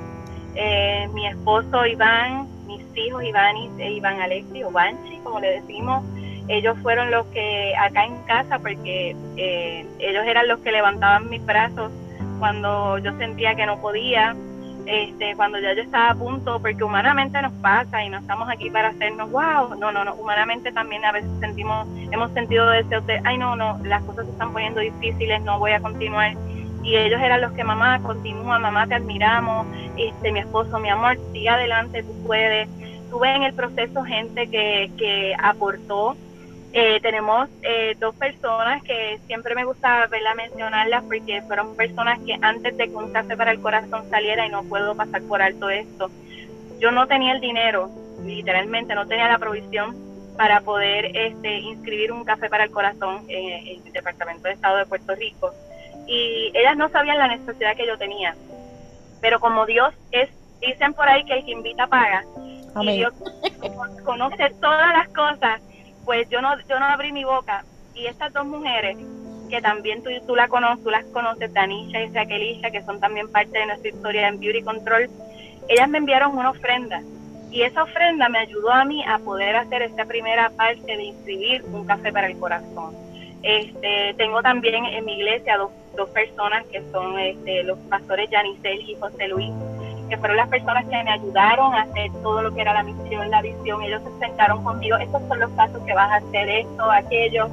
Eh, 0.54 1.08
mi 1.12 1.26
esposo 1.26 1.86
Iván, 1.86 2.48
mis 2.66 2.82
hijos 2.96 3.22
Iván 3.22 3.56
y 3.56 3.70
e 3.78 3.92
Iván 3.92 4.20
Alexi 4.20 4.64
o 4.64 4.70
Banchi, 4.70 5.18
como 5.22 5.40
le 5.40 5.60
decimos, 5.60 6.04
ellos 6.48 6.76
fueron 6.82 7.10
los 7.10 7.26
que 7.26 7.74
acá 7.76 8.04
en 8.04 8.16
casa, 8.22 8.58
porque 8.58 9.14
eh, 9.36 9.86
ellos 9.98 10.24
eran 10.26 10.48
los 10.48 10.58
que 10.60 10.72
levantaban 10.72 11.28
mis 11.28 11.44
brazos 11.44 11.92
cuando 12.38 12.98
yo 12.98 13.16
sentía 13.18 13.54
que 13.54 13.66
no 13.66 13.80
podía, 13.80 14.34
este, 14.86 15.36
cuando 15.36 15.58
ya 15.60 15.74
yo 15.74 15.82
estaba 15.82 16.10
a 16.10 16.14
punto, 16.14 16.60
porque 16.60 16.82
humanamente 16.82 17.40
nos 17.42 17.52
pasa 17.54 18.02
y 18.02 18.08
no 18.08 18.18
estamos 18.18 18.48
aquí 18.48 18.70
para 18.70 18.88
hacernos 18.88 19.30
wow, 19.30 19.74
no, 19.78 19.92
no, 19.92 20.04
no, 20.04 20.14
humanamente 20.14 20.72
también 20.72 21.04
a 21.04 21.12
veces 21.12 21.30
sentimos, 21.40 21.86
hemos 22.10 22.32
sentido 22.32 22.70
deseos 22.70 23.06
de, 23.06 23.20
ay 23.24 23.36
no, 23.36 23.54
no, 23.54 23.78
las 23.84 24.02
cosas 24.04 24.24
se 24.24 24.32
están 24.32 24.52
poniendo 24.52 24.80
difíciles, 24.80 25.42
no 25.42 25.58
voy 25.58 25.72
a 25.72 25.80
continuar 25.80 26.34
y 26.82 26.96
ellos 26.96 27.20
eran 27.20 27.40
los 27.40 27.52
que 27.52 27.64
mamá 27.64 28.00
continúa, 28.02 28.58
mamá 28.58 28.86
te 28.86 28.94
admiramos, 28.94 29.66
este 29.96 30.32
mi 30.32 30.40
esposo, 30.40 30.78
mi 30.78 30.88
amor, 30.88 31.18
sigue 31.32 31.48
adelante, 31.48 32.02
tú 32.02 32.12
puedes. 32.26 32.68
Tuve 33.10 33.34
en 33.34 33.42
el 33.42 33.54
proceso 33.54 34.04
gente 34.04 34.48
que, 34.48 34.90
que 34.98 35.34
aportó. 35.42 36.16
Eh, 36.74 37.00
tenemos 37.00 37.48
eh, 37.62 37.96
dos 37.98 38.14
personas 38.14 38.82
que 38.82 39.18
siempre 39.26 39.54
me 39.54 39.64
gusta 39.64 40.06
verla 40.08 40.34
mencionarlas 40.34 41.02
porque 41.04 41.40
fueron 41.42 41.74
personas 41.74 42.18
que 42.26 42.38
antes 42.42 42.76
de 42.76 42.88
que 42.88 42.94
un 42.94 43.10
café 43.10 43.36
para 43.38 43.52
el 43.52 43.60
corazón 43.60 44.08
saliera 44.10 44.46
y 44.46 44.50
no 44.50 44.62
puedo 44.64 44.94
pasar 44.94 45.22
por 45.22 45.40
alto 45.40 45.70
esto, 45.70 46.10
yo 46.78 46.90
no 46.90 47.06
tenía 47.06 47.32
el 47.32 47.40
dinero, 47.40 47.90
literalmente 48.22 48.94
no 48.94 49.06
tenía 49.06 49.28
la 49.28 49.38
provisión 49.38 49.96
para 50.36 50.60
poder 50.60 51.16
este, 51.16 51.58
inscribir 51.58 52.12
un 52.12 52.24
café 52.24 52.50
para 52.50 52.64
el 52.64 52.70
corazón 52.70 53.24
en 53.28 53.66
el 53.66 53.92
Departamento 53.92 54.48
de 54.48 54.54
Estado 54.54 54.76
de 54.76 54.86
Puerto 54.86 55.14
Rico 55.14 55.52
y 56.08 56.50
ellas 56.54 56.76
no 56.76 56.88
sabían 56.88 57.18
la 57.18 57.28
necesidad 57.28 57.76
que 57.76 57.86
yo 57.86 57.98
tenía. 57.98 58.34
Pero 59.20 59.38
como 59.38 59.66
Dios 59.66 59.94
es, 60.10 60.30
dicen 60.60 60.94
por 60.94 61.08
ahí 61.08 61.24
que 61.24 61.34
el 61.34 61.44
que 61.44 61.52
invita 61.52 61.86
paga, 61.86 62.24
y 62.82 62.96
Dios 62.96 63.12
conoce 64.04 64.50
todas 64.60 64.92
las 64.92 65.08
cosas, 65.08 65.60
pues 66.04 66.28
yo 66.30 66.40
no, 66.40 66.58
yo 66.68 66.78
no 66.78 66.86
abrí 66.86 67.12
mi 67.12 67.24
boca. 67.24 67.64
Y 67.94 68.06
estas 68.06 68.32
dos 68.32 68.46
mujeres, 68.46 68.96
que 69.50 69.60
también 69.60 70.02
tú, 70.02 70.10
tú, 70.26 70.36
la 70.36 70.48
conoces, 70.48 70.82
tú 70.84 70.90
las 70.90 71.04
conoces, 71.06 71.52
Danisha 71.52 72.00
y 72.00 72.08
Raquelisha, 72.10 72.70
que 72.70 72.82
son 72.82 73.00
también 73.00 73.30
parte 73.30 73.58
de 73.58 73.66
nuestra 73.66 73.90
historia 73.90 74.28
en 74.28 74.38
Beauty 74.38 74.62
Control, 74.62 75.10
ellas 75.68 75.88
me 75.88 75.98
enviaron 75.98 76.36
una 76.36 76.50
ofrenda. 76.50 77.02
Y 77.50 77.62
esa 77.62 77.82
ofrenda 77.82 78.28
me 78.28 78.38
ayudó 78.38 78.70
a 78.70 78.84
mí 78.84 79.04
a 79.06 79.18
poder 79.18 79.56
hacer 79.56 79.82
esta 79.82 80.04
primera 80.04 80.50
parte 80.50 80.96
de 80.96 81.02
inscribir 81.02 81.64
un 81.64 81.86
café 81.86 82.12
para 82.12 82.28
el 82.28 82.38
corazón. 82.38 82.94
Este, 83.42 84.14
tengo 84.16 84.42
también 84.42 84.84
en 84.84 85.04
mi 85.04 85.14
iglesia 85.14 85.56
dos 85.56 85.70
dos 85.98 86.08
personas 86.10 86.64
que 86.68 86.80
son 86.92 87.18
este, 87.18 87.64
los 87.64 87.76
pastores 87.90 88.30
Yanisel 88.30 88.88
y 88.88 88.94
José 88.94 89.28
Luis, 89.28 89.52
que 90.08 90.16
fueron 90.16 90.36
las 90.36 90.48
personas 90.48 90.84
que 90.84 91.02
me 91.02 91.10
ayudaron 91.10 91.74
a 91.74 91.82
hacer 91.82 92.10
todo 92.22 92.40
lo 92.40 92.54
que 92.54 92.62
era 92.62 92.72
la 92.72 92.84
misión 92.84 93.28
la 93.30 93.42
visión. 93.42 93.82
Ellos 93.82 94.00
se 94.02 94.26
sentaron 94.26 94.62
conmigo, 94.64 94.96
estos 94.96 95.20
son 95.26 95.40
los 95.40 95.50
pasos 95.50 95.82
que 95.84 95.92
vas 95.92 96.10
a 96.10 96.16
hacer, 96.16 96.48
esto, 96.48 96.90
aquello. 96.90 97.48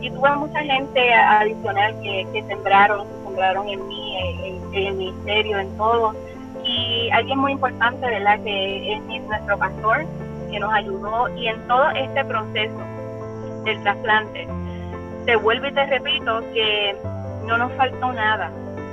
Y 0.00 0.10
tuve 0.10 0.30
mucha 0.36 0.60
gente 0.60 1.12
adicional 1.12 2.00
que, 2.00 2.26
que 2.32 2.42
sembraron, 2.44 3.04
sembraron 3.24 3.68
en 3.68 3.88
mí, 3.88 4.16
en, 4.44 4.74
el 4.74 4.94
ministerio, 4.94 5.58
en 5.58 5.76
todo. 5.76 6.14
Y 6.62 7.10
alguien 7.10 7.38
muy 7.38 7.52
importante, 7.52 8.06
¿verdad? 8.06 8.38
Que 8.44 8.92
es 8.94 9.22
nuestro 9.24 9.58
pastor, 9.58 10.06
que 10.50 10.60
nos 10.60 10.72
ayudó. 10.72 11.36
Y 11.36 11.48
en 11.48 11.60
todo 11.66 11.90
este 11.90 12.24
proceso 12.24 12.78
del 13.64 13.82
trasplante, 13.82 14.46
te 15.26 15.34
vuelvo 15.34 15.66
y 15.66 15.72
te 15.72 15.84
repito 15.86 16.40
que 16.54 16.96
no 17.48 17.56
nos 17.56 17.72
faltó 17.72 18.12
nada. 18.12 18.50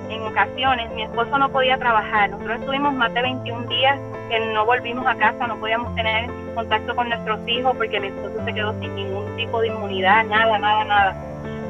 en 0.09 0.21
ocasiones 0.21 0.89
mi 0.91 1.03
esposo 1.03 1.37
no 1.37 1.49
podía 1.49 1.77
trabajar. 1.77 2.29
Nosotros 2.29 2.59
estuvimos 2.61 2.93
más 2.93 3.13
de 3.13 3.21
21 3.21 3.67
días 3.67 3.99
que 4.29 4.39
no 4.53 4.65
volvimos 4.65 5.05
a 5.05 5.15
casa, 5.15 5.45
no 5.45 5.57
podíamos 5.57 5.93
tener 5.93 6.29
contacto 6.55 6.95
con 6.95 7.09
nuestros 7.09 7.39
hijos 7.47 7.75
porque 7.75 7.99
mi 7.99 8.07
esposo 8.07 8.45
se 8.45 8.53
quedó 8.53 8.79
sin 8.79 8.95
ningún 8.95 9.35
tipo 9.35 9.59
de 9.59 9.67
inmunidad, 9.67 10.23
nada, 10.25 10.57
nada, 10.57 10.85
nada. 10.85 11.15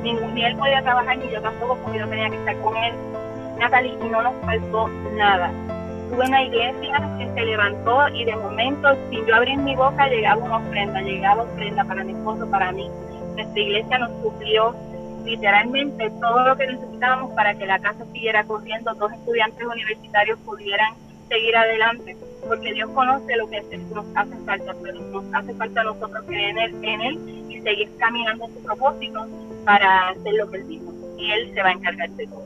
Ningún, 0.04 0.36
ni 0.36 0.46
él 0.46 0.56
podía 0.58 0.84
trabajar 0.84 1.18
ni 1.18 1.28
yo 1.32 1.42
tampoco 1.42 1.76
porque 1.78 1.98
yo 1.98 2.08
tenía 2.08 2.30
que 2.30 2.36
estar 2.36 2.56
con 2.62 2.78
él. 2.78 2.94
Natalie, 3.58 3.98
no 4.12 4.22
nos 4.22 4.34
faltó 4.46 4.88
nada. 5.16 5.50
Tuve 6.12 6.28
una 6.28 6.44
iglesia 6.44 7.02
que 7.18 7.34
se 7.34 7.46
levantó 7.46 8.10
y 8.10 8.26
de 8.26 8.36
momento, 8.36 8.90
sin 9.10 9.26
yo 9.26 9.36
abrir 9.36 9.58
mi 9.58 9.76
boca, 9.76 10.08
llegaba 10.08 10.44
una 10.44 10.58
ofrenda, 10.58 11.02
llegaba 11.02 11.44
ofrenda 11.44 11.84
para 11.84 12.04
mi 12.04 12.12
esposo, 12.12 12.48
para 12.52 12.72
mí. 12.72 12.88
Nuestra 13.36 13.60
iglesia 13.60 13.98
nos 13.98 14.12
suplió 14.22 14.76
literalmente 15.26 16.10
todo 16.22 16.48
lo 16.48 16.56
que 16.56 16.68
necesitábamos 16.68 17.34
para 17.34 17.56
que 17.56 17.66
la 17.66 17.80
casa 17.80 18.06
siguiera 18.14 18.44
corriendo, 18.44 18.94
dos 18.96 19.12
estudiantes 19.12 19.66
universitarios 19.66 20.40
pudieran 20.40 20.94
seguir 21.28 21.56
adelante, 21.58 22.16
porque 22.48 22.74
Dios 22.74 22.90
conoce 22.92 23.36
lo 23.36 23.50
que 23.50 23.62
nos 23.94 24.06
hace 24.16 24.36
falta, 24.46 24.76
pero 24.82 25.02
nos 25.02 25.26
hace 25.34 25.54
falta 25.56 25.82
a 25.82 25.84
nosotros 25.86 26.24
creer 26.28 26.58
en 26.58 27.02
él, 27.02 27.46
y 27.50 27.62
seguir 27.62 27.90
caminando 27.98 28.46
en 28.46 28.54
su 28.54 28.64
propósito 28.64 29.26
para 29.66 30.10
hacer 30.10 30.36
lo 30.36 30.50
que 30.52 30.58
Él 30.58 30.68
dijo, 30.68 30.94
y 31.18 31.32
Él 31.32 31.52
se 31.54 31.64
va 31.64 31.70
a 31.70 31.74
encargar 31.74 32.10
de 32.12 32.28
todo. 32.28 32.46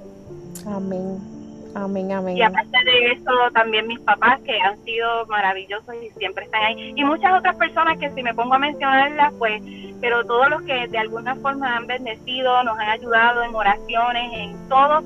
Amén. 0.65 1.38
Amén, 1.75 2.11
amén. 2.11 2.35
Y 2.35 2.41
aparte 2.41 2.77
de 2.83 3.11
eso, 3.11 3.31
también 3.53 3.87
mis 3.87 3.99
papás, 3.99 4.39
que 4.41 4.59
han 4.59 4.83
sido 4.83 5.25
maravillosos 5.27 5.95
y 6.03 6.09
siempre 6.17 6.45
están 6.45 6.63
ahí. 6.63 6.93
Y 6.95 7.03
muchas 7.03 7.37
otras 7.37 7.55
personas 7.57 7.97
que 7.99 8.09
si 8.11 8.23
me 8.23 8.33
pongo 8.33 8.55
a 8.55 8.59
mencionarlas, 8.59 9.33
pues, 9.37 9.61
pero 10.01 10.25
todos 10.25 10.49
los 10.49 10.61
que 10.63 10.87
de 10.87 10.97
alguna 10.97 11.35
forma 11.35 11.77
han 11.77 11.87
bendecido, 11.87 12.63
nos 12.63 12.77
han 12.79 12.89
ayudado 12.89 13.43
en 13.43 13.53
oraciones, 13.53 14.33
en 14.33 14.69
todo, 14.69 15.03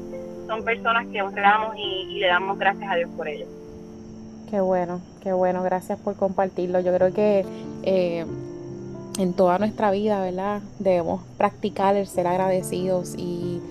son 0.47 0.63
personas 0.63 1.07
que 1.07 1.21
honramos 1.21 1.75
y, 1.77 2.19
le 2.19 2.27
damos 2.27 2.57
gracias 2.57 2.89
a 2.89 2.95
Dios 2.95 3.09
por 3.17 3.27
ello. 3.27 3.45
Qué 4.49 4.61
bueno, 4.61 5.01
qué 5.21 5.33
bueno, 5.33 5.63
gracias 5.63 5.99
por 5.99 6.15
compartirlo. 6.15 6.79
Yo 6.79 6.95
creo 6.95 7.13
que 7.13 7.45
eh, 7.83 8.25
en 9.17 9.33
toda 9.33 9.57
nuestra 9.57 9.91
vida, 9.91 10.21
¿verdad? 10.21 10.61
Debemos 10.79 11.23
practicar 11.37 11.95
el 11.95 12.07
ser 12.07 12.27
agradecidos 12.27 13.15
y 13.17 13.61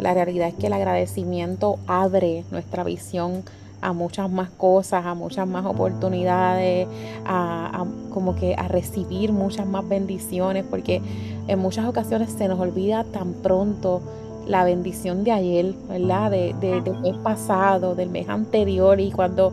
la 0.00 0.14
realidad 0.14 0.48
es 0.48 0.54
que 0.54 0.66
el 0.66 0.72
agradecimiento 0.72 1.78
abre 1.86 2.44
nuestra 2.50 2.84
visión 2.84 3.42
a 3.80 3.92
muchas 3.92 4.30
más 4.30 4.50
cosas, 4.50 5.06
a 5.06 5.14
muchas 5.14 5.46
más 5.46 5.64
oportunidades, 5.64 6.86
a, 7.24 7.84
como 8.10 8.34
que 8.34 8.54
a 8.54 8.68
recibir 8.68 9.32
muchas 9.32 9.66
más 9.66 9.88
bendiciones, 9.88 10.64
porque 10.68 11.00
en 11.48 11.58
muchas 11.58 11.86
ocasiones 11.86 12.30
se 12.32 12.48
nos 12.48 12.60
olvida 12.60 13.04
tan 13.04 13.32
pronto 13.32 14.02
la 14.46 14.64
bendición 14.64 15.24
de 15.24 15.32
ayer, 15.32 15.74
¿verdad? 15.88 16.30
De, 16.30 16.54
del 16.60 17.00
mes 17.00 17.16
pasado, 17.22 17.94
del 17.94 18.10
mes 18.10 18.28
anterior, 18.28 19.00
y 19.00 19.10
cuando 19.12 19.52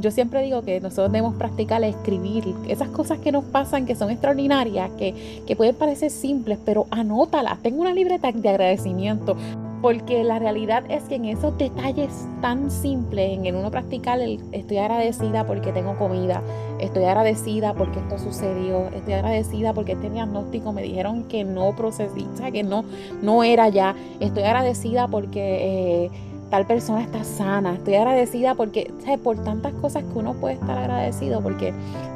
yo 0.00 0.10
siempre 0.10 0.42
digo 0.42 0.62
que 0.62 0.80
nosotros 0.80 1.12
debemos 1.12 1.34
practicar 1.34 1.84
escribir 1.84 2.54
esas 2.66 2.88
cosas 2.88 3.18
que 3.18 3.32
nos 3.32 3.44
pasan, 3.44 3.84
que 3.84 3.94
son 3.94 4.10
extraordinarias, 4.10 4.90
que, 4.92 5.42
que 5.46 5.56
pueden 5.56 5.74
parecer 5.74 6.10
simples, 6.10 6.58
pero 6.64 6.86
anótalas. 6.90 7.58
Tengo 7.60 7.82
una 7.82 7.92
libreta 7.92 8.32
de 8.32 8.48
agradecimiento 8.48 9.36
porque 9.80 10.24
la 10.24 10.38
realidad 10.38 10.84
es 10.88 11.04
que 11.04 11.14
en 11.14 11.24
esos 11.24 11.56
detalles 11.56 12.10
tan 12.40 12.70
simples, 12.70 13.38
en 13.38 13.46
el 13.46 13.54
uno 13.54 13.70
practicar, 13.70 14.20
estoy 14.52 14.76
agradecida 14.76 15.46
porque 15.46 15.72
tengo 15.72 15.96
comida, 15.96 16.42
estoy 16.78 17.04
agradecida 17.04 17.72
porque 17.74 17.98
esto 18.00 18.18
sucedió, 18.18 18.88
estoy 18.88 19.14
agradecida 19.14 19.72
porque 19.72 19.92
este 19.92 20.10
diagnóstico 20.10 20.72
me 20.72 20.82
dijeron 20.82 21.24
que 21.24 21.44
no 21.44 21.74
procesí, 21.76 22.26
que 22.52 22.62
no, 22.62 22.84
no 23.22 23.42
era 23.42 23.68
ya, 23.68 23.94
estoy 24.20 24.42
agradecida 24.42 25.08
porque 25.08 26.04
eh, 26.04 26.10
tal 26.50 26.66
persona 26.66 27.02
está 27.02 27.24
sana, 27.24 27.74
estoy 27.74 27.94
agradecida 27.94 28.54
porque, 28.54 28.92
por 29.22 29.42
tantas 29.42 29.72
cosas 29.74 30.04
que 30.04 30.18
uno 30.18 30.34
puede 30.34 30.54
estar 30.54 30.76
agradecido, 30.76 31.40
porque 31.40 31.72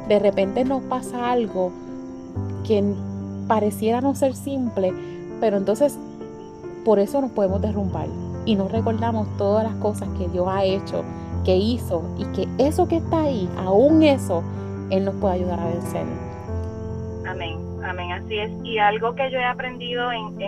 de 0.07 0.19
repente 0.19 0.65
nos 0.65 0.83
pasa 0.83 1.31
algo 1.31 1.71
que 2.67 2.83
pareciera 3.47 4.01
no 4.01 4.13
ser 4.13 4.35
simple, 4.35 4.93
pero 5.39 5.57
entonces 5.57 5.97
por 6.85 6.99
eso 6.99 7.19
nos 7.19 7.31
podemos 7.31 7.61
derrumbar 7.61 8.07
y 8.45 8.55
no 8.55 8.67
recordamos 8.67 9.27
todas 9.37 9.63
las 9.63 9.75
cosas 9.81 10.07
que 10.17 10.27
Dios 10.27 10.47
ha 10.47 10.63
hecho, 10.63 11.03
que 11.43 11.55
hizo 11.55 12.03
y 12.17 12.25
que 12.25 12.47
eso 12.59 12.87
que 12.87 12.97
está 12.97 13.23
ahí, 13.23 13.49
aún 13.57 14.03
eso, 14.03 14.43
Él 14.91 15.03
nos 15.03 15.15
puede 15.15 15.33
ayudar 15.33 15.59
a 15.59 15.65
vencer. 15.65 16.05
Amén, 17.27 17.57
amén, 17.83 18.11
así 18.11 18.37
es. 18.37 18.51
Y 18.63 18.77
algo 18.77 19.15
que 19.15 19.31
yo 19.31 19.39
he 19.39 19.43
aprendido 19.43 20.11
en, 20.11 20.39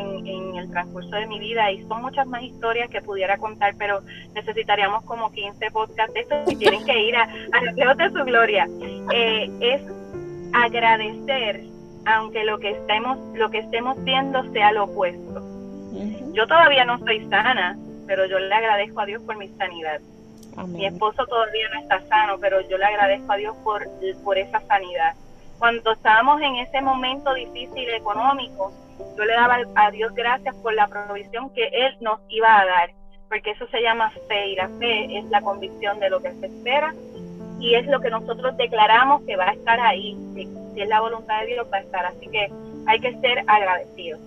el 0.55 0.69
transcurso 0.69 1.15
de 1.15 1.25
mi 1.27 1.39
vida, 1.39 1.71
y 1.71 1.83
son 1.87 2.01
muchas 2.01 2.27
más 2.27 2.43
historias 2.43 2.89
que 2.89 3.01
pudiera 3.01 3.37
contar, 3.37 3.73
pero 3.77 4.01
necesitaríamos 4.35 5.03
como 5.05 5.31
15 5.31 5.71
podcasts 5.71 6.13
de 6.13 6.19
estos 6.21 6.51
y 6.51 6.55
tienen 6.57 6.85
que 6.85 7.03
ir 7.03 7.15
a, 7.15 7.23
a 7.23 7.95
de 7.95 8.09
su 8.11 8.23
gloria, 8.25 8.67
eh, 9.11 9.49
es 9.59 9.81
agradecer 10.53 11.63
aunque 12.05 12.45
lo 12.45 12.57
que 12.59 12.71
estemos, 12.71 13.17
lo 13.35 13.49
que 13.49 13.59
estemos 13.59 14.01
viendo 14.03 14.41
sea 14.53 14.71
lo 14.71 14.85
opuesto. 14.85 15.56
Yo 16.37 16.45
todavía 16.45 16.85
no 16.85 16.97
estoy 16.97 17.27
sana, 17.29 17.75
pero 18.05 18.27
yo 18.27 18.37
le 18.37 18.53
agradezco 18.53 19.01
a 19.01 19.07
Dios 19.07 19.23
por 19.23 19.37
mi 19.37 19.47
sanidad. 19.47 19.99
Mi 20.67 20.85
esposo 20.85 21.25
todavía 21.25 21.67
no 21.73 21.79
está 21.79 21.99
sano, 22.07 22.35
pero 22.39 22.61
yo 22.69 22.77
le 22.77 22.85
agradezco 22.85 23.31
a 23.31 23.37
Dios 23.37 23.55
por, 23.63 23.87
por 24.23 24.37
esa 24.37 24.59
sanidad. 24.67 25.15
Cuando 25.57 25.93
estábamos 25.93 26.39
en 26.41 26.57
ese 26.57 26.79
momento 26.79 27.33
difícil 27.33 27.89
económico, 27.89 28.71
yo 29.17 29.25
le 29.25 29.33
daba 29.33 29.57
a 29.73 29.89
Dios 29.89 30.13
gracias 30.13 30.53
por 30.57 30.75
la 30.75 30.85
provisión 30.85 31.49
que 31.55 31.69
Él 31.73 31.97
nos 32.01 32.19
iba 32.29 32.59
a 32.59 32.65
dar, 32.67 32.91
porque 33.29 33.51
eso 33.51 33.65
se 33.69 33.81
llama 33.81 34.11
fe 34.27 34.49
y 34.49 34.55
la 34.57 34.69
fe 34.77 35.17
es 35.17 35.25
la 35.31 35.41
convicción 35.41 35.99
de 35.99 36.11
lo 36.11 36.21
que 36.21 36.33
se 36.33 36.45
espera 36.45 36.93
y 37.59 37.73
es 37.73 37.87
lo 37.87 37.99
que 37.99 38.11
nosotros 38.11 38.55
declaramos 38.57 39.23
que 39.23 39.37
va 39.37 39.49
a 39.49 39.53
estar 39.53 39.79
ahí, 39.79 40.15
si 40.35 40.81
es 40.81 40.87
la 40.87 41.01
voluntad 41.01 41.39
de 41.41 41.47
Dios 41.47 41.67
va 41.73 41.77
a 41.77 41.81
estar. 41.81 42.05
Así 42.05 42.27
que 42.27 42.47
hay 42.85 42.99
que 42.99 43.19
ser 43.21 43.43
agradecidos. 43.47 44.19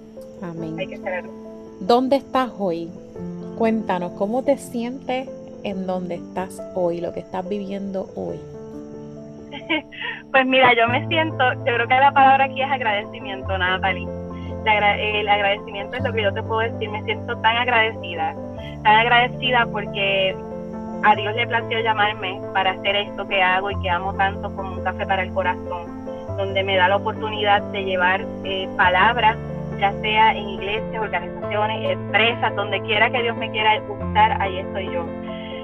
Amén. 0.42 0.77
Hay 0.77 0.88
que 0.88 0.96
ser 0.96 1.07
agradecidos. 1.07 1.39
¿Dónde 1.81 2.16
estás 2.16 2.51
hoy? 2.59 2.90
Cuéntanos, 3.57 4.12
¿cómo 4.12 4.43
te 4.45 4.59
sientes 4.59 5.31
en 5.64 5.87
donde 5.87 6.16
estás 6.16 6.62
hoy, 6.75 7.01
lo 7.01 7.11
que 7.14 7.21
estás 7.21 7.49
viviendo 7.49 8.07
hoy? 8.14 8.38
Pues 10.31 10.47
mira, 10.47 10.73
yo 10.75 10.87
me 10.87 11.05
siento, 11.09 11.43
yo 11.55 11.75
creo 11.75 11.88
que 11.88 11.95
la 11.95 12.12
palabra 12.12 12.45
aquí 12.45 12.61
es 12.62 12.71
agradecimiento, 12.71 13.59
Natalie. 13.59 14.07
El 14.64 15.29
agradecimiento 15.29 15.97
es 15.97 16.05
lo 16.05 16.12
que 16.12 16.23
yo 16.23 16.33
te 16.33 16.43
puedo 16.43 16.61
decir, 16.61 16.88
me 16.88 17.03
siento 17.03 17.37
tan 17.38 17.57
agradecida, 17.57 18.37
tan 18.85 18.97
agradecida 18.97 19.66
porque 19.73 20.37
a 21.03 21.16
Dios 21.16 21.35
le 21.35 21.49
plació 21.49 21.81
llamarme 21.81 22.40
para 22.53 22.73
hacer 22.73 22.95
esto 22.95 23.27
que 23.27 23.43
hago 23.43 23.71
y 23.73 23.81
que 23.81 23.90
amo 23.90 24.14
tanto 24.14 24.55
como 24.55 24.75
un 24.75 24.85
café 24.85 25.05
para 25.07 25.23
el 25.23 25.33
corazón, 25.33 26.07
donde 26.37 26.62
me 26.62 26.77
da 26.77 26.88
la 26.88 26.97
oportunidad 26.97 27.62
de 27.73 27.85
llevar 27.85 28.25
eh, 28.45 28.69
palabras 28.77 29.37
ya 29.81 29.93
sea 30.03 30.33
en 30.33 30.49
iglesias, 30.51 31.03
organizaciones, 31.03 31.90
empresas, 31.90 32.55
donde 32.55 32.81
quiera 32.83 33.11
que 33.11 33.23
Dios 33.23 33.37
me 33.37 33.51
quiera 33.51 33.81
usar, 33.88 34.40
ahí 34.40 34.59
estoy 34.59 34.90
yo. 34.93 35.05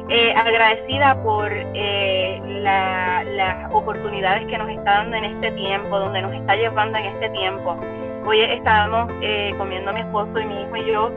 Eh, 0.09 0.33
agradecida 0.37 1.21
por 1.23 1.51
eh, 1.53 2.41
las 2.45 3.73
oportunidades 3.73 4.47
que 4.47 4.57
nos 4.57 4.69
está 4.71 4.99
dando 4.99 5.17
en 5.17 5.25
este 5.25 5.51
tiempo, 5.53 5.99
donde 5.99 6.23
nos 6.23 6.33
está 6.33 6.55
llevando 6.57 6.97
en 6.99 7.07
este 7.07 7.29
tiempo. 7.31 7.77
Hoy 8.25 8.41
estábamos 8.41 9.13
eh, 9.21 9.53
comiendo 9.59 9.93
mi 9.93 10.01
esposo 10.01 10.39
y 10.39 10.45
mi 10.47 10.63
hijo 10.63 10.77
y 10.77 10.87
yo, 10.87 11.11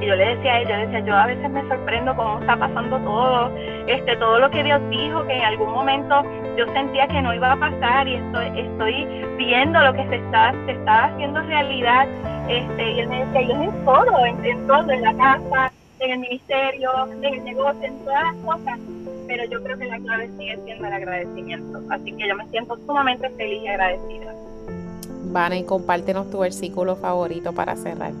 y 0.00 0.06
yo 0.06 0.14
le 0.14 0.36
decía 0.36 0.54
a 0.54 0.60
él, 0.60 0.68
yo 0.68 0.76
decía, 0.76 1.00
yo 1.00 1.16
a 1.16 1.26
veces 1.26 1.50
me 1.50 1.68
sorprendo 1.68 2.14
cómo 2.16 2.38
está 2.40 2.56
pasando 2.56 2.98
todo, 2.98 3.50
este, 3.86 4.16
todo 4.16 4.38
lo 4.38 4.50
que 4.50 4.62
Dios 4.62 4.80
dijo, 4.90 5.24
que 5.26 5.36
en 5.36 5.44
algún 5.44 5.72
momento 5.72 6.22
yo 6.56 6.66
sentía 6.72 7.06
que 7.08 7.22
no 7.22 7.34
iba 7.34 7.52
a 7.52 7.56
pasar 7.56 8.06
y 8.06 8.14
estoy, 8.14 8.60
estoy 8.60 9.06
viendo 9.36 9.80
lo 9.80 9.92
que 9.92 10.06
se 10.08 10.16
está, 10.16 10.52
se 10.66 10.72
está 10.72 11.04
haciendo 11.04 11.40
realidad. 11.42 12.06
Este, 12.48 12.92
y 12.92 13.00
él 13.00 13.08
me 13.08 13.24
decía, 13.24 13.42
yo 13.42 13.62
en 13.62 13.84
todo, 13.84 14.26
en, 14.26 14.66
todo, 14.66 14.90
en 14.90 15.02
la 15.02 15.14
casa, 15.14 15.72
en 16.00 16.10
el 16.10 16.18
ministerio, 16.18 16.90
en 17.06 17.24
el 17.24 17.44
negocio, 17.44 17.82
en 17.82 17.98
todas 18.04 18.22
las 18.24 18.34
cosas. 18.44 18.78
Pero 19.26 19.44
yo 19.46 19.62
creo 19.62 19.78
que 19.78 19.86
la 19.86 19.98
clave 19.98 20.30
sigue 20.38 20.58
siendo 20.64 20.86
el 20.86 20.92
agradecimiento. 20.92 21.80
Así 21.90 22.12
que 22.12 22.28
yo 22.28 22.36
me 22.36 22.46
siento 22.48 22.76
sumamente 22.86 23.30
feliz 23.30 23.62
y 23.62 23.68
agradecida. 23.68 24.34
Vane, 25.24 25.60
y 25.60 25.64
compártenos 25.64 26.30
tu 26.30 26.40
versículo 26.40 26.96
favorito 26.96 27.52
para 27.54 27.76
cerrar. 27.76 28.12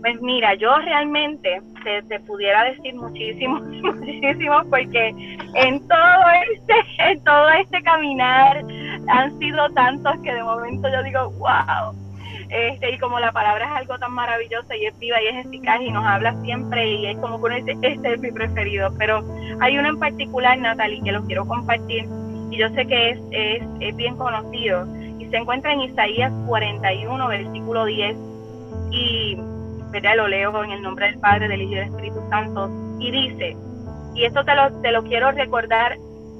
Pues 0.00 0.20
mira, 0.20 0.54
yo 0.54 0.76
realmente 0.78 1.62
te, 1.84 2.20
pudiera 2.20 2.64
decir 2.64 2.94
muchísimo, 2.94 3.60
muchísimo, 3.60 4.62
porque 4.70 5.08
en 5.54 5.86
todo 5.86 6.24
este, 6.52 6.74
en 6.98 7.24
todo 7.24 7.48
este 7.50 7.82
caminar 7.82 8.64
han 9.08 9.38
sido 9.38 9.70
tantos 9.70 10.14
que 10.22 10.32
de 10.32 10.42
momento 10.42 10.88
yo 10.88 11.02
digo, 11.02 11.30
wow. 11.38 11.94
Este, 12.48 12.92
y 12.92 12.98
como 12.98 13.18
la 13.18 13.32
palabra 13.32 13.64
es 13.64 13.72
algo 13.72 13.98
tan 13.98 14.12
maravilloso 14.12 14.74
y 14.74 14.86
es 14.86 14.98
viva 14.98 15.20
y 15.20 15.26
es 15.26 15.46
eficaz 15.46 15.80
y 15.80 15.90
nos 15.90 16.04
habla 16.04 16.34
siempre 16.42 16.86
y 16.86 17.06
es 17.06 17.16
como 17.18 17.42
que 17.42 17.62
dice, 17.62 17.76
este 17.82 18.14
es 18.14 18.20
mi 18.20 18.30
preferido, 18.30 18.94
pero 18.98 19.24
hay 19.60 19.78
uno 19.78 19.88
en 19.88 19.98
particular, 19.98 20.58
Natalie, 20.58 21.02
que 21.02 21.12
lo 21.12 21.24
quiero 21.24 21.46
compartir 21.46 22.06
y 22.50 22.58
yo 22.58 22.68
sé 22.70 22.86
que 22.86 23.10
es, 23.10 23.18
es, 23.32 23.62
es 23.80 23.96
bien 23.96 24.16
conocido 24.16 24.86
y 25.18 25.26
se 25.30 25.36
encuentra 25.36 25.72
en 25.72 25.80
Isaías 25.80 26.32
41, 26.46 27.26
versículo 27.28 27.86
10 27.86 28.16
y 28.90 29.36
¿verdad? 29.94 30.16
Lo 30.16 30.26
leo 30.26 30.64
en 30.64 30.72
el 30.72 30.82
nombre 30.82 31.06
del 31.06 31.20
Padre, 31.20 31.46
del 31.46 31.62
Hijo 31.62 31.72
y 31.72 31.76
del 31.76 31.88
Espíritu 31.88 32.20
Santo. 32.28 32.68
Y 32.98 33.12
dice, 33.12 33.56
y 34.14 34.24
esto 34.24 34.44
te 34.44 34.54
lo, 34.56 34.72
te 34.80 34.90
lo 34.90 35.04
quiero 35.04 35.30
recordar 35.30 35.96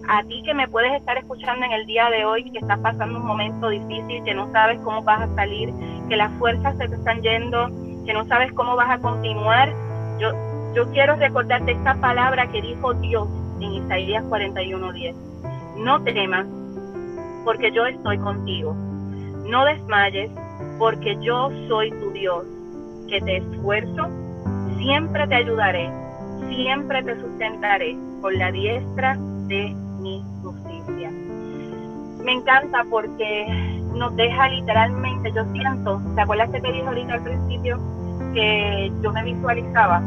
a 0.08 0.22
ti 0.24 0.42
que 0.42 0.54
me 0.54 0.66
puedes 0.66 0.92
estar 0.92 1.16
escuchando 1.16 1.64
en 1.64 1.72
el 1.72 1.86
día 1.86 2.10
de 2.10 2.24
hoy, 2.24 2.50
que 2.50 2.58
estás 2.58 2.80
pasando 2.80 3.18
un 3.18 3.24
momento 3.24 3.68
difícil, 3.68 4.24
que 4.24 4.34
no 4.34 4.50
sabes 4.50 4.80
cómo 4.80 5.02
vas 5.02 5.22
a 5.22 5.34
salir, 5.36 5.72
que 6.08 6.16
las 6.16 6.32
fuerzas 6.38 6.76
se 6.78 6.88
te 6.88 6.96
están 6.96 7.22
yendo, 7.22 7.68
que 8.04 8.12
no 8.12 8.26
sabes 8.26 8.52
cómo 8.52 8.74
vas 8.74 8.90
a 8.90 8.98
continuar. 8.98 9.72
Yo, 10.18 10.32
yo 10.74 10.90
quiero 10.90 11.14
recordarte 11.14 11.72
esta 11.72 11.94
palabra 11.94 12.48
que 12.48 12.60
dijo 12.60 12.92
Dios 12.94 13.28
en 13.60 13.72
Isaías 13.72 14.24
41:10. 14.24 15.14
No 15.78 16.02
temas, 16.02 16.46
porque 17.44 17.70
yo 17.70 17.86
estoy 17.86 18.18
contigo. 18.18 18.74
No 19.46 19.64
desmayes, 19.64 20.30
porque 20.78 21.16
yo 21.20 21.50
soy 21.68 21.90
tu 21.90 22.10
Dios, 22.10 22.44
que 23.08 23.20
te 23.20 23.36
esfuerzo, 23.38 24.08
siempre 24.78 25.26
te 25.26 25.34
ayudaré, 25.34 25.90
siempre 26.48 27.02
te 27.02 27.20
sustentaré 27.20 27.96
con 28.20 28.38
la 28.38 28.50
diestra 28.52 29.16
de 29.46 29.74
mi 30.00 30.22
justicia. 30.42 31.10
Me 32.24 32.32
encanta 32.32 32.84
porque 32.90 33.46
nos 33.94 34.14
deja 34.16 34.48
literalmente, 34.48 35.32
yo 35.32 35.44
siento, 35.52 36.00
¿te 36.14 36.22
acuerdas 36.22 36.50
que 36.50 36.60
te 36.60 36.72
dije 36.72 36.86
ahorita 36.86 37.14
al 37.14 37.22
principio 37.22 37.78
que 38.32 38.92
yo 39.02 39.12
me 39.12 39.24
visualizaba? 39.24 40.02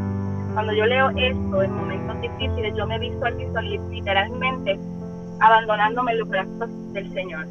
Cuando 0.54 0.72
yo 0.72 0.86
leo 0.86 1.10
esto 1.10 1.62
en 1.62 1.74
momentos 1.74 2.20
difíciles, 2.20 2.74
yo 2.76 2.86
me 2.86 2.98
visualizo 2.98 3.60
literalmente 3.60 4.78
abandonándome 5.40 6.12
en 6.12 6.18
los 6.18 6.28
brazos 6.28 6.92
del 6.92 7.12
Señor, 7.12 7.46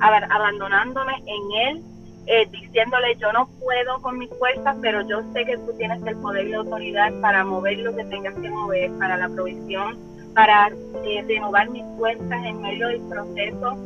abandonándome 0.00 1.12
en 1.26 1.68
Él, 1.68 1.84
eh, 2.30 2.46
diciéndole 2.50 3.16
yo 3.16 3.32
no 3.32 3.48
puedo 3.58 4.00
con 4.02 4.18
mis 4.18 4.30
fuerzas, 4.38 4.76
pero 4.80 5.02
yo 5.08 5.20
sé 5.32 5.44
que 5.44 5.58
tú 5.58 5.76
tienes 5.76 6.00
el 6.06 6.16
poder 6.16 6.46
y 6.46 6.50
la 6.50 6.58
autoridad 6.58 7.12
para 7.20 7.44
mover 7.44 7.78
lo 7.78 7.94
que 7.96 8.04
tengas 8.04 8.34
que 8.34 8.48
mover, 8.48 8.90
para 8.98 9.16
la 9.16 9.28
provisión, 9.28 9.98
para 10.34 10.68
eh, 11.04 11.24
renovar 11.26 11.68
mis 11.70 11.84
fuerzas 11.98 12.44
en 12.44 12.60
medio 12.60 12.86
del 12.86 13.00
proceso. 13.08 13.76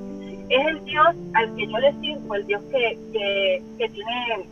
Es 0.51 0.67
el 0.67 0.85
Dios 0.85 1.17
al 1.33 1.57
que 1.57 1.67
yo 1.67 1.79
le 1.79 1.93
sirvo, 2.01 2.35
el 2.35 2.47
Dios 2.47 2.63
que, 2.71 2.99
que, 3.13 3.63
que 3.79 3.89
tiene, 3.89 4.49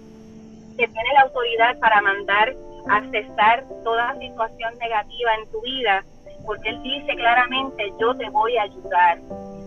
que 0.79 0.89
tiene 0.89 1.13
la 1.13 1.21
autoridad 1.23 1.79
para 1.79 2.01
mandar 2.01 2.57
a 2.89 3.03
cesar 3.11 3.65
toda 3.85 4.19
situación 4.19 4.79
negativa 4.79 5.35
en 5.35 5.51
tu 5.53 5.61
vida 5.61 6.03
porque 6.45 6.71
Él 6.71 6.83
dice 6.83 7.15
claramente, 7.15 7.93
yo 8.01 8.15
te 8.17 8.29
voy 8.31 8.57
a 8.57 8.63
ayudar, 8.63 9.19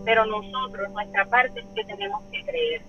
pero 0.04 0.26
nosotros, 0.26 0.90
nuestra 0.92 1.26
parte 1.26 1.60
es 1.60 1.66
que 1.76 1.84
tenemos 1.86 2.22
que 2.32 2.44
creer, 2.44 2.82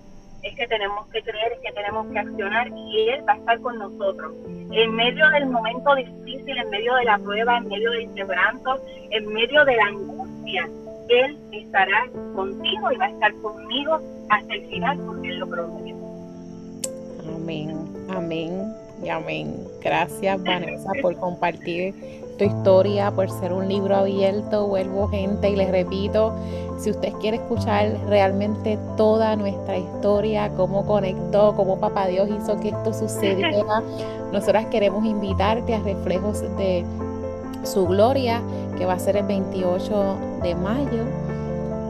es 0.43 0.55
que 0.55 0.67
tenemos 0.67 1.07
que 1.07 1.21
creer, 1.21 1.53
es 1.53 1.59
que 1.59 1.71
tenemos 1.73 2.07
que 2.11 2.19
accionar 2.19 2.67
y 2.69 3.09
Él 3.09 3.23
va 3.27 3.33
a 3.33 3.37
estar 3.37 3.59
con 3.59 3.77
nosotros. 3.79 4.33
En 4.71 4.95
medio 4.95 5.29
del 5.31 5.47
momento 5.47 5.95
difícil, 5.95 6.57
en 6.57 6.69
medio 6.69 6.95
de 6.95 7.05
la 7.05 7.17
prueba, 7.17 7.57
en 7.57 7.67
medio 7.67 7.91
del 7.91 8.13
quebranto, 8.13 8.79
en 9.11 9.33
medio 9.33 9.65
de 9.65 9.75
la 9.75 9.85
angustia, 9.85 10.69
Él 11.09 11.37
estará 11.51 12.07
contigo 12.35 12.91
y 12.91 12.97
va 12.97 13.05
a 13.05 13.09
estar 13.09 13.33
conmigo 13.35 13.99
hasta 14.29 14.53
el 14.53 14.67
final 14.67 14.97
porque 15.05 15.29
Él 15.29 15.39
lo 15.39 15.49
prometió. 15.49 15.95
Amén, 17.35 17.75
amén 18.09 18.73
y 19.03 19.09
amén. 19.09 19.55
Gracias 19.81 20.43
Vanessa 20.43 20.91
por 21.01 21.15
compartir 21.17 21.93
tu 22.37 22.43
historia, 22.43 23.11
por 23.11 23.29
ser 23.29 23.53
un 23.53 23.67
libro 23.67 23.95
abierto. 23.95 24.67
Vuelvo 24.67 25.07
gente 25.07 25.49
y 25.49 25.55
les 25.55 25.69
repito, 25.71 26.33
si 26.77 26.91
usted 26.91 27.11
quiere 27.13 27.37
escuchar 27.37 27.97
realmente 28.07 28.77
toda 28.95 29.35
nuestra 29.35 29.77
historia, 29.77 30.51
cómo 30.55 30.85
conectó, 30.85 31.55
cómo 31.55 31.79
Papá 31.79 32.07
Dios 32.07 32.29
hizo 32.29 32.59
que 32.59 32.69
esto 32.69 32.93
sucediera, 32.93 33.81
nosotras 34.31 34.67
queremos 34.67 35.03
invitarte 35.05 35.73
a 35.73 35.79
Reflejos 35.79 36.41
de 36.57 36.85
su 37.63 37.87
Gloria, 37.87 38.41
que 38.77 38.85
va 38.85 38.93
a 38.93 38.99
ser 38.99 39.17
el 39.17 39.25
28 39.25 40.17
de 40.43 40.55
mayo 40.55 41.03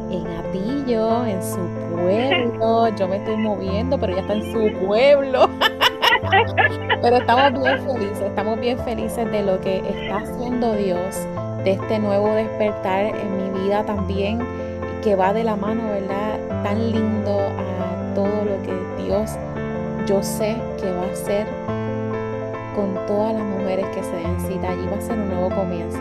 en 0.10 0.28
Atillo, 0.28 1.26
en 1.26 1.44
su 1.44 1.60
pueblo. 1.94 2.90
Yo 2.98 3.08
me 3.08 3.18
estoy 3.18 3.38
moviendo, 3.38 4.00
pero 4.00 4.14
ya 4.14 4.22
está 4.22 4.34
en 4.34 4.52
su 4.52 4.86
pueblo. 4.86 5.50
Pero 7.02 7.18
estamos 7.18 7.54
bien 7.54 7.84
felices, 7.84 8.22
estamos 8.22 8.60
bien 8.60 8.80
felices 8.80 9.32
de 9.32 9.44
lo 9.44 9.60
que 9.60 9.78
está 9.78 10.18
haciendo 10.18 10.74
Dios, 10.74 11.16
de 11.64 11.72
este 11.72 12.00
nuevo 12.00 12.34
despertar 12.34 13.06
en 13.06 13.54
mi 13.54 13.60
vida 13.62 13.84
también, 13.84 14.40
que 15.04 15.16
va 15.16 15.34
de 15.34 15.44
la 15.44 15.56
mano, 15.56 15.84
¿verdad? 15.90 16.40
Tan 16.64 16.92
lindo 16.92 17.40
a 17.40 18.14
todo 18.16 18.26
lo 18.26 18.62
que 18.64 19.04
Dios, 19.04 19.32
yo 20.06 20.22
sé 20.24 20.56
que 20.80 20.92
va 20.92 21.04
a 21.04 21.12
hacer 21.12 21.48
con 22.76 22.94
todas 23.08 23.34
las 23.34 23.44
mujeres 23.44 23.86
que 23.88 24.04
se 24.04 24.16
den 24.16 24.40
cita 24.42 24.70
allí. 24.70 24.88
Va 24.92 24.98
a 24.98 25.02
ser 25.02 25.18
un 25.18 25.30
nuevo 25.30 25.50
comienzo. 25.56 26.00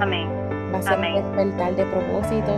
Amén. 0.00 0.28
Va 0.72 0.78
a 0.78 0.82
ser 0.82 0.98
un 0.98 1.14
despertar 1.14 1.74
de 1.74 1.84
propósito, 1.86 2.52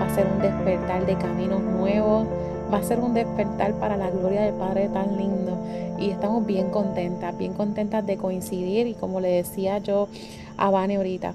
va 0.00 0.06
a 0.06 0.10
ser 0.10 0.26
un 0.26 0.40
despertar 0.40 1.04
de 1.06 1.14
caminos 1.16 1.60
nuevos 1.60 2.26
va 2.72 2.78
a 2.78 2.82
ser 2.82 3.00
un 3.00 3.14
despertar 3.14 3.74
para 3.74 3.96
la 3.96 4.10
gloria 4.10 4.42
del 4.42 4.54
Padre 4.54 4.88
tan 4.88 5.16
lindo. 5.16 5.58
Y 5.98 6.10
estamos 6.10 6.46
bien 6.46 6.70
contentas, 6.70 7.36
bien 7.36 7.54
contentas 7.54 8.06
de 8.06 8.16
coincidir 8.16 8.86
y 8.86 8.94
como 8.94 9.20
le 9.20 9.28
decía 9.28 9.78
yo 9.78 10.08
a 10.56 10.70
Vane 10.70 10.96
ahorita, 10.96 11.34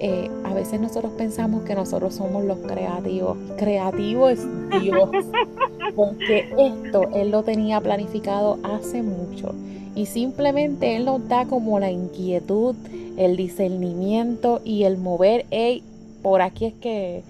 eh, 0.00 0.30
a 0.44 0.54
veces 0.54 0.80
nosotros 0.80 1.12
pensamos 1.16 1.64
que 1.64 1.74
nosotros 1.74 2.14
somos 2.14 2.44
los 2.44 2.58
creativos, 2.58 3.36
creativo 3.56 4.28
es 4.28 4.40
Dios, 4.80 5.10
porque 5.94 6.48
esto 6.56 7.08
Él 7.14 7.30
lo 7.30 7.42
tenía 7.42 7.80
planificado 7.80 8.58
hace 8.62 9.02
mucho. 9.02 9.54
Y 9.94 10.06
simplemente 10.06 10.96
Él 10.96 11.04
nos 11.04 11.28
da 11.28 11.46
como 11.46 11.78
la 11.78 11.90
inquietud, 11.90 12.74
el 13.16 13.36
discernimiento 13.36 14.60
y 14.64 14.84
el 14.84 14.98
mover, 14.98 15.46
hey, 15.50 15.82
por 16.22 16.42
aquí 16.42 16.66
es 16.66 16.74
que 16.74 17.22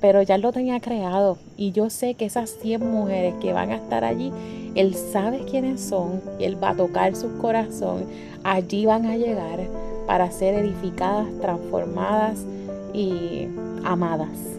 pero 0.00 0.20
ya 0.20 0.36
lo 0.36 0.52
tenía 0.52 0.80
creado 0.80 1.38
y 1.62 1.70
yo 1.70 1.90
sé 1.90 2.14
que 2.14 2.24
esas 2.24 2.50
100 2.60 2.90
mujeres 2.90 3.34
que 3.40 3.52
van 3.52 3.70
a 3.70 3.76
estar 3.76 4.02
allí, 4.02 4.32
Él 4.74 4.96
sabe 4.96 5.44
quiénes 5.48 5.80
son, 5.80 6.20
Él 6.40 6.60
va 6.60 6.70
a 6.70 6.76
tocar 6.76 7.14
su 7.14 7.38
corazón, 7.38 8.04
allí 8.42 8.84
van 8.84 9.06
a 9.06 9.16
llegar 9.16 9.60
para 10.08 10.28
ser 10.32 10.56
edificadas, 10.56 11.28
transformadas 11.40 12.44
y 12.92 13.46
amadas. 13.84 14.58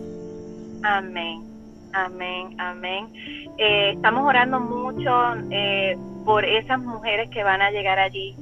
Amén, 0.84 1.44
amén, 1.92 2.56
amén. 2.58 3.08
Eh, 3.58 3.92
estamos 3.96 4.26
orando 4.26 4.62
mucho 4.62 5.12
eh, 5.52 5.98
por 6.24 6.46
esas 6.46 6.80
mujeres 6.80 7.30
que 7.32 7.44
van 7.44 7.62
a 7.62 7.70
llegar 7.72 8.00
allí. 8.00 8.34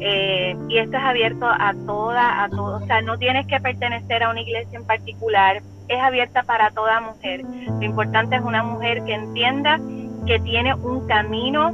Eh, 0.00 0.56
y 0.70 0.78
esto 0.78 0.96
es 0.96 1.02
abierto 1.02 1.44
a 1.44 1.74
toda, 1.86 2.44
a 2.44 2.48
todos. 2.48 2.82
O 2.82 2.86
sea, 2.86 3.02
no 3.02 3.18
tienes 3.18 3.46
que 3.46 3.60
pertenecer 3.60 4.22
a 4.22 4.30
una 4.30 4.40
iglesia 4.40 4.78
en 4.78 4.86
particular 4.86 5.60
es 5.88 6.00
abierta 6.00 6.42
para 6.42 6.70
toda 6.70 7.00
mujer. 7.00 7.42
Lo 7.42 7.82
importante 7.82 8.36
es 8.36 8.42
una 8.42 8.62
mujer 8.62 9.04
que 9.04 9.14
entienda 9.14 9.80
que 10.26 10.40
tiene 10.40 10.74
un 10.74 11.06
camino 11.06 11.72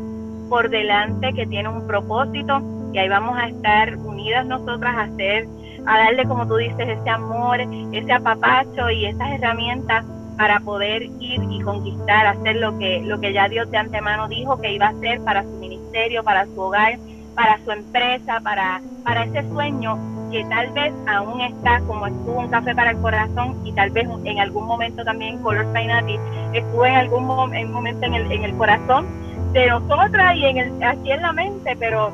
por 0.49 0.69
delante, 0.69 1.33
que 1.33 1.47
tiene 1.47 1.69
un 1.69 1.87
propósito 1.87 2.61
y 2.93 2.99
ahí 2.99 3.09
vamos 3.09 3.39
a 3.39 3.49
estar 3.49 3.97
unidas 3.97 4.45
nosotras 4.47 4.95
a 4.95 5.03
hacer, 5.03 5.49
a 5.87 5.99
darle 5.99 6.27
como 6.27 6.47
tú 6.47 6.57
dices 6.57 6.89
ese 6.89 7.11
amor, 7.11 7.61
ese 7.93 8.13
apapacho 8.13 8.91
y 8.91 9.07
esas 9.07 9.31
herramientas 9.33 10.05
para 10.37 10.61
poder 10.61 11.03
ir 11.03 11.41
y 11.51 11.61
conquistar, 11.63 12.27
hacer 12.27 12.57
lo 12.57 12.79
que 12.79 13.01
lo 13.01 13.21
que 13.21 13.33
ya 13.33 13.49
Dios 13.49 13.71
de 13.71 13.79
antemano 13.79 14.29
dijo 14.29 14.61
que 14.61 14.73
iba 14.73 14.87
a 14.87 14.91
hacer 14.91 15.23
para 15.23 15.43
su 15.43 15.51
ministerio, 15.59 16.23
para 16.23 16.45
su 16.47 16.61
hogar, 16.61 16.99
para 17.35 17.59
su 17.65 17.71
empresa, 17.71 18.41
para 18.43 18.81
para 19.05 19.25
ese 19.25 19.49
sueño 19.49 20.12
que 20.33 20.45
tal 20.47 20.71
vez 20.71 20.93
aún 21.07 21.41
está 21.43 21.81
como 21.83 22.07
estuvo 22.07 22.41
un 22.41 22.49
café 22.49 22.75
para 22.75 22.91
el 22.93 22.99
corazón 22.99 23.55
y 23.65 23.73
tal 23.73 23.91
vez 23.91 24.09
en 24.25 24.41
algún 24.41 24.67
momento 24.67 25.05
también 25.05 25.39
Color 25.43 25.71
Painati 25.73 26.19
estuvo 26.55 26.87
en 26.87 26.95
algún 26.95 27.27
momento 27.27 28.07
en 28.07 28.15
el, 28.15 28.33
en 28.33 28.45
el 28.45 28.57
corazón 28.57 29.07
de 29.53 29.67
nosotras 29.67 30.35
y 30.37 30.47
en 30.47 30.57
el, 30.57 30.83
aquí 30.83 31.13
en 31.13 31.23
la 31.23 31.33
mente, 31.33 31.77
pero 31.79 32.11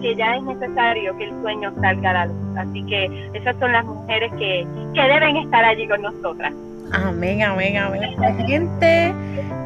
que 0.00 0.14
ya 0.14 0.36
es 0.36 0.42
necesario 0.44 1.16
que 1.16 1.24
el 1.24 1.42
sueño 1.42 1.72
salga 1.80 2.10
a 2.10 2.12
la 2.12 2.26
luz. 2.26 2.36
Así 2.56 2.84
que 2.84 3.30
esas 3.34 3.56
son 3.58 3.72
las 3.72 3.84
mujeres 3.84 4.32
que, 4.38 4.64
que 4.94 5.02
deben 5.02 5.36
estar 5.38 5.64
allí 5.64 5.88
con 5.88 6.02
nosotras. 6.02 6.52
Amén, 6.92 7.42
amén, 7.42 7.76
amén. 7.76 8.02
Gente, 8.46 9.12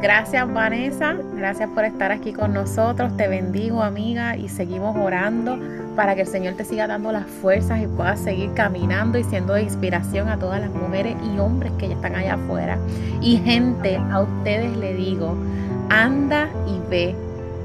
gracias 0.01 0.51
Vanessa, 0.51 1.15
gracias 1.35 1.69
por 1.69 1.85
estar 1.85 2.11
aquí 2.11 2.33
con 2.33 2.53
nosotros. 2.53 3.15
Te 3.17 3.27
bendigo, 3.27 3.81
amiga, 3.81 4.35
y 4.35 4.49
seguimos 4.49 4.95
orando 4.97 5.57
para 5.95 6.15
que 6.15 6.21
el 6.21 6.27
Señor 6.27 6.55
te 6.55 6.65
siga 6.65 6.87
dando 6.87 7.11
las 7.11 7.25
fuerzas 7.25 7.81
y 7.81 7.87
puedas 7.87 8.19
seguir 8.19 8.53
caminando 8.53 9.17
y 9.17 9.23
siendo 9.23 9.53
de 9.53 9.63
inspiración 9.63 10.27
a 10.27 10.37
todas 10.37 10.59
las 10.59 10.71
mujeres 10.71 11.15
y 11.23 11.39
hombres 11.39 11.71
que 11.77 11.87
ya 11.89 11.95
están 11.95 12.15
allá 12.15 12.35
afuera. 12.35 12.77
Y 13.21 13.37
gente, 13.37 13.97
a 13.97 14.21
ustedes 14.21 14.75
le 14.75 14.93
digo, 14.93 15.37
anda 15.89 16.49
y 16.67 16.89
ve, 16.89 17.15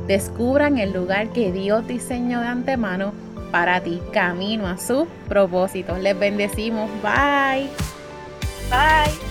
descubran 0.07 0.79
el 0.79 0.93
lugar 0.93 1.29
que 1.31 1.53
Dios 1.53 1.87
diseñó 1.87 2.41
de 2.41 2.47
antemano 2.47 3.13
para 3.51 3.81
ti, 3.81 4.01
camino 4.13 4.67
a 4.67 4.77
su 4.77 5.07
propósito. 5.29 5.97
Les 5.97 6.19
bendecimos. 6.19 6.91
Bye. 7.03 7.69
Bye. 8.71 9.28